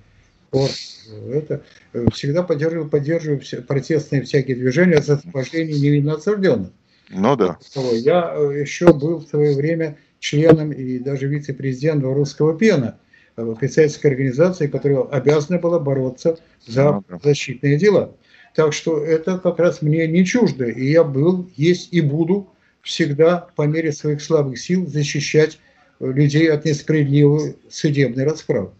Это 0.52 1.63
э, 1.93 2.06
всегда 2.13 2.41
поддерживаю 2.43 3.39
все, 3.41 3.62
протестные 3.62 4.23
всякие 4.23 4.56
движения 4.56 5.02
за 5.02 5.15
освобождение 5.15 5.80
невинно 5.80 6.13
осужденных. 6.13 6.71
Ну 7.10 7.36
да. 7.36 7.58
Я 7.93 8.34
э, 8.36 8.62
еще 8.62 8.93
был 8.93 9.20
в 9.20 9.28
свое 9.28 9.56
время 9.56 9.98
членом 10.20 10.72
и 10.72 11.00
даже 11.00 11.28
вице-президентом 11.28 12.13
русского 12.13 12.58
пена, 12.58 13.00
э, 13.36 13.56
писательской 13.60 14.12
организации, 14.12 14.67
которая 14.67 15.04
обязана 15.04 15.60
была 15.60 15.80
бороться 15.80 16.38
за 16.65 17.04
ну, 17.08 17.20
защитные 17.24 17.78
дела. 17.78 18.13
Так 18.56 18.74
что 18.74 19.04
это 19.04 19.38
как 19.38 19.60
раз 19.60 19.82
мне 19.82 20.08
не 20.08 20.26
чуждо. 20.26 20.65
И 20.65 20.89
я 20.89 21.04
был, 21.04 21.50
есть 21.56 21.93
и 21.93 22.02
буду 22.02 22.50
всегда 22.82 23.48
по 23.56 23.63
мере 23.63 23.91
своих 23.91 24.22
слабых 24.22 24.60
сил 24.60 24.88
защищать 24.88 25.60
э, 26.00 26.12
людей 26.12 26.52
от 26.52 26.65
несправедливой 26.65 27.56
судебной 27.70 28.26
расправы. 28.26 28.72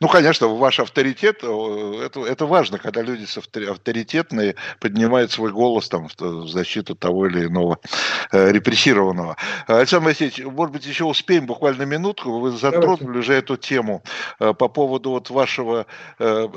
Ну, 0.00 0.08
конечно, 0.08 0.48
ваш 0.48 0.80
авторитет, 0.80 1.38
это, 1.42 2.24
это 2.26 2.46
важно, 2.46 2.78
когда 2.78 3.02
люди 3.02 3.26
авторитетные 3.68 4.54
поднимают 4.80 5.32
свой 5.32 5.52
голос 5.52 5.88
там, 5.88 6.08
в 6.18 6.48
защиту 6.48 6.94
того 6.94 7.26
или 7.26 7.46
иного 7.46 7.78
э, 8.32 8.52
репрессированного. 8.52 9.36
Александр 9.66 10.08
Васильевич, 10.08 10.44
может 10.44 10.72
быть, 10.72 10.86
еще 10.86 11.04
успеем 11.04 11.46
буквально 11.46 11.82
минутку, 11.82 12.38
вы 12.38 12.52
затронули 12.52 13.18
уже 13.18 13.34
эту 13.34 13.56
тему 13.56 14.02
э, 14.40 14.54
по 14.54 14.68
поводу 14.68 15.10
вот 15.10 15.30
вашего 15.30 15.86
э, 16.18 16.48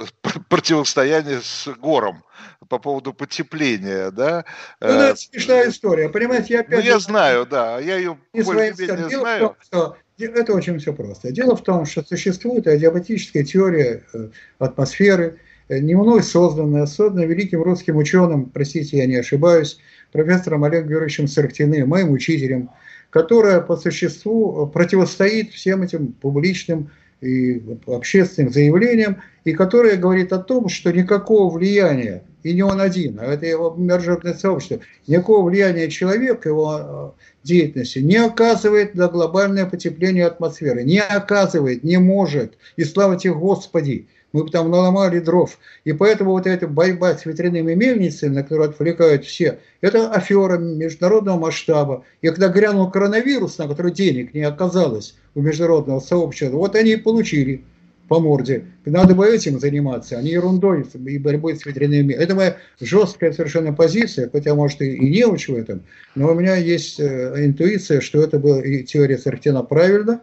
противостояния 0.49 1.41
с 1.41 1.67
гором 1.77 2.23
по 2.69 2.79
поводу 2.79 3.13
потепления, 3.13 4.11
да? 4.11 4.45
Ну, 4.79 4.87
это 4.87 5.15
смешная 5.15 5.69
история, 5.69 6.09
понимаете, 6.09 6.53
я 6.53 6.59
опять... 6.61 6.79
Ну, 6.79 6.85
я 6.85 6.99
знаю, 6.99 7.45
да, 7.45 7.79
я 7.79 7.97
ее 7.97 8.17
более-менее 8.33 9.09
знаю. 9.09 9.55
Том, 9.69 9.95
это 10.25 10.53
очень 10.53 10.79
все 10.79 10.93
просто. 10.93 11.31
Дело 11.31 11.55
в 11.55 11.63
том, 11.63 11.85
что 11.85 12.03
существует 12.03 12.67
адиабатическая 12.67 13.43
теория 13.43 14.03
э, 14.13 14.29
атмосферы, 14.59 15.37
э, 15.67 15.79
не 15.79 15.95
мной 15.95 16.23
созданная, 16.23 16.85
созданная 16.85 17.25
великим 17.25 17.61
русским 17.61 17.97
ученым, 17.97 18.45
простите, 18.45 18.97
я 18.97 19.05
не 19.05 19.15
ошибаюсь, 19.15 19.79
профессором 20.11 20.63
Олегом 20.63 20.89
Георгиевичем 20.89 21.27
Сарктиным, 21.27 21.89
моим 21.89 22.11
учителем, 22.11 22.69
которая 23.09 23.61
по 23.61 23.77
существу 23.77 24.67
противостоит 24.67 25.51
всем 25.51 25.83
этим 25.83 26.13
публичным 26.13 26.91
и 27.21 27.61
общественным 27.85 28.51
заявлениям, 28.51 29.21
и 29.43 29.53
которая 29.53 29.95
говорит 29.95 30.33
о 30.33 30.39
том, 30.39 30.69
что 30.69 30.91
никакого 30.91 31.53
влияния, 31.53 32.23
и 32.43 32.53
не 32.53 32.63
он 32.63 32.81
один, 32.81 33.19
а 33.19 33.25
это 33.25 33.45
его 33.45 33.73
международное 33.77 34.33
сообщество, 34.33 34.79
никакого 35.07 35.47
влияния 35.47 35.89
человека, 35.89 36.49
его 36.49 36.79
э, 36.79 37.11
деятельности 37.43 37.99
не 37.99 38.17
оказывает 38.17 38.95
на 38.95 39.07
глобальное 39.07 39.65
потепление 39.67 40.25
атмосферы. 40.25 40.83
Не 40.83 41.01
оказывает, 41.01 41.83
не 41.83 41.97
может. 41.97 42.57
И 42.75 42.83
слава 42.83 43.17
тебе 43.17 43.33
Господи, 43.33 44.07
мы 44.33 44.43
бы 44.43 44.49
там 44.49 44.69
наломали 44.69 45.19
дров. 45.19 45.57
И 45.83 45.93
поэтому 45.93 46.31
вот 46.31 46.47
эта 46.47 46.67
борьба 46.67 47.17
с 47.17 47.25
ветряными 47.25 47.73
мельницами, 47.73 48.35
на 48.35 48.43
которую 48.43 48.69
отвлекают 48.69 49.25
все, 49.25 49.59
это 49.81 50.11
афера 50.11 50.57
международного 50.57 51.39
масштаба. 51.39 52.03
И 52.21 52.27
когда 52.27 52.49
грянул 52.49 52.89
коронавирус, 52.89 53.57
на 53.57 53.67
который 53.67 53.91
денег 53.91 54.33
не 54.33 54.43
оказалось 54.43 55.15
у 55.35 55.41
международного 55.41 55.99
сообщества, 55.99 56.57
вот 56.57 56.75
они 56.75 56.91
и 56.91 56.97
получили 56.97 57.63
по 58.11 58.19
морде. 58.19 58.65
Надо 58.83 59.15
бы 59.15 59.25
этим 59.25 59.57
заниматься, 59.57 60.17
а 60.17 60.21
не 60.21 60.31
ерундой 60.31 60.85
и 61.05 61.17
борьбой 61.17 61.55
с 61.55 61.65
ветряными. 61.65 62.11
Это 62.11 62.35
моя 62.35 62.57
жесткая 62.81 63.31
совершенно 63.31 63.71
позиция, 63.71 64.29
хотя, 64.29 64.53
может, 64.53 64.81
и, 64.81 64.99
не 64.99 65.25
учу 65.25 65.53
в 65.53 65.57
этом, 65.57 65.83
но 66.15 66.29
у 66.29 66.33
меня 66.33 66.57
есть 66.57 66.99
э, 66.99 67.45
интуиция, 67.45 68.01
что 68.01 68.21
это 68.21 68.37
была 68.37 68.61
и 68.61 68.83
теория 68.83 69.17
Сарктена 69.17 69.63
правильна, 69.63 70.19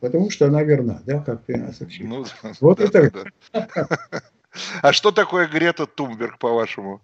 потому 0.00 0.30
что 0.30 0.46
она 0.46 0.62
верна, 0.62 1.02
да, 1.06 1.20
как 1.20 1.44
ты 1.44 1.56
нас 1.56 1.80
учил. 1.80 2.06
Ну, 2.06 2.24
вот 2.60 2.78
да, 2.78 2.84
это. 2.84 3.24
Да. 3.52 3.68
А 4.82 4.92
что 4.92 5.12
такое 5.12 5.46
Грета 5.46 5.86
Тумберг, 5.86 6.38
по-вашему? 6.38 7.00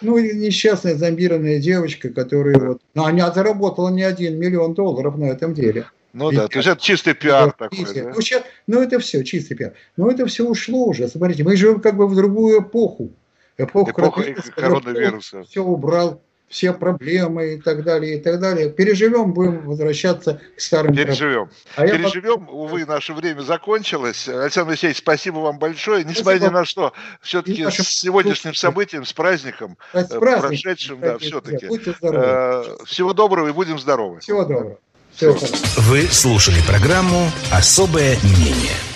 Ну, 0.00 0.18
несчастная 0.18 0.96
зомбированная 0.96 1.60
девочка, 1.60 2.08
которая 2.10 2.58
вот... 2.58 2.82
Ну, 2.94 3.04
она 3.04 3.30
заработала 3.30 3.88
не 3.88 4.02
один 4.02 4.38
миллион 4.38 4.74
долларов 4.74 5.16
на 5.16 5.26
этом 5.26 5.54
деле. 5.54 5.86
Ну 6.12 6.30
и 6.30 6.36
да, 6.36 6.48
то 6.48 6.58
есть 6.58 6.68
это 6.68 6.80
чистый 6.80 7.14
пиар 7.14 7.52
такой, 7.52 7.84
да? 7.94 8.12
Ну, 8.14 8.20
сейчас, 8.20 8.42
ну, 8.66 8.80
это 8.80 8.98
все, 8.98 9.24
чистый 9.24 9.54
пиар. 9.54 9.74
Но 9.96 10.10
это 10.10 10.26
все 10.26 10.44
ушло 10.44 10.86
уже. 10.86 11.08
Смотрите, 11.08 11.44
мы 11.44 11.56
живем 11.56 11.80
как 11.80 11.96
бы 11.96 12.06
в 12.06 12.14
другую 12.14 12.62
эпоху. 12.62 13.12
Эпоху 13.58 13.90
Эпоха 13.90 14.22
коронавируса. 14.54 15.42
Все 15.44 15.62
убрал, 15.62 16.22
все 16.48 16.72
проблемы 16.72 17.54
и 17.54 17.60
так 17.60 17.84
далее, 17.84 18.16
и 18.16 18.20
так 18.20 18.40
далее. 18.40 18.70
Переживем, 18.70 19.32
будем 19.32 19.66
возвращаться 19.66 20.40
к 20.56 20.60
старым 20.60 20.94
Переживем. 20.94 21.50
А 21.76 21.86
Переживем, 21.86 22.46
я... 22.46 22.52
увы, 22.52 22.86
наше 22.86 23.12
время 23.12 23.42
закончилось. 23.42 24.28
Александр 24.28 24.70
Алексеевич, 24.70 24.98
спасибо 24.98 25.38
вам 25.38 25.58
большое. 25.58 26.04
Несмотря 26.04 26.38
ни 26.38 26.52
на 26.52 26.64
что, 26.64 26.92
все-таки 27.20 27.64
с 27.70 27.88
сегодняшним 27.88 28.54
событием, 28.54 29.04
с 29.04 29.12
праздником, 29.12 29.76
с 29.92 30.10
э, 30.10 30.18
праздником 30.18 30.48
прошедшим, 30.48 31.00
да, 31.00 31.18
все-таки. 31.18 31.66
Э, 32.02 32.64
всего 32.86 33.12
доброго 33.12 33.48
и 33.48 33.52
будем 33.52 33.78
здоровы. 33.78 34.20
Всего 34.20 34.44
доброго. 34.44 34.78
Вы 35.20 36.02
слушали 36.02 36.60
программу 36.66 37.30
«Особое 37.52 38.16
мнение». 38.22 38.87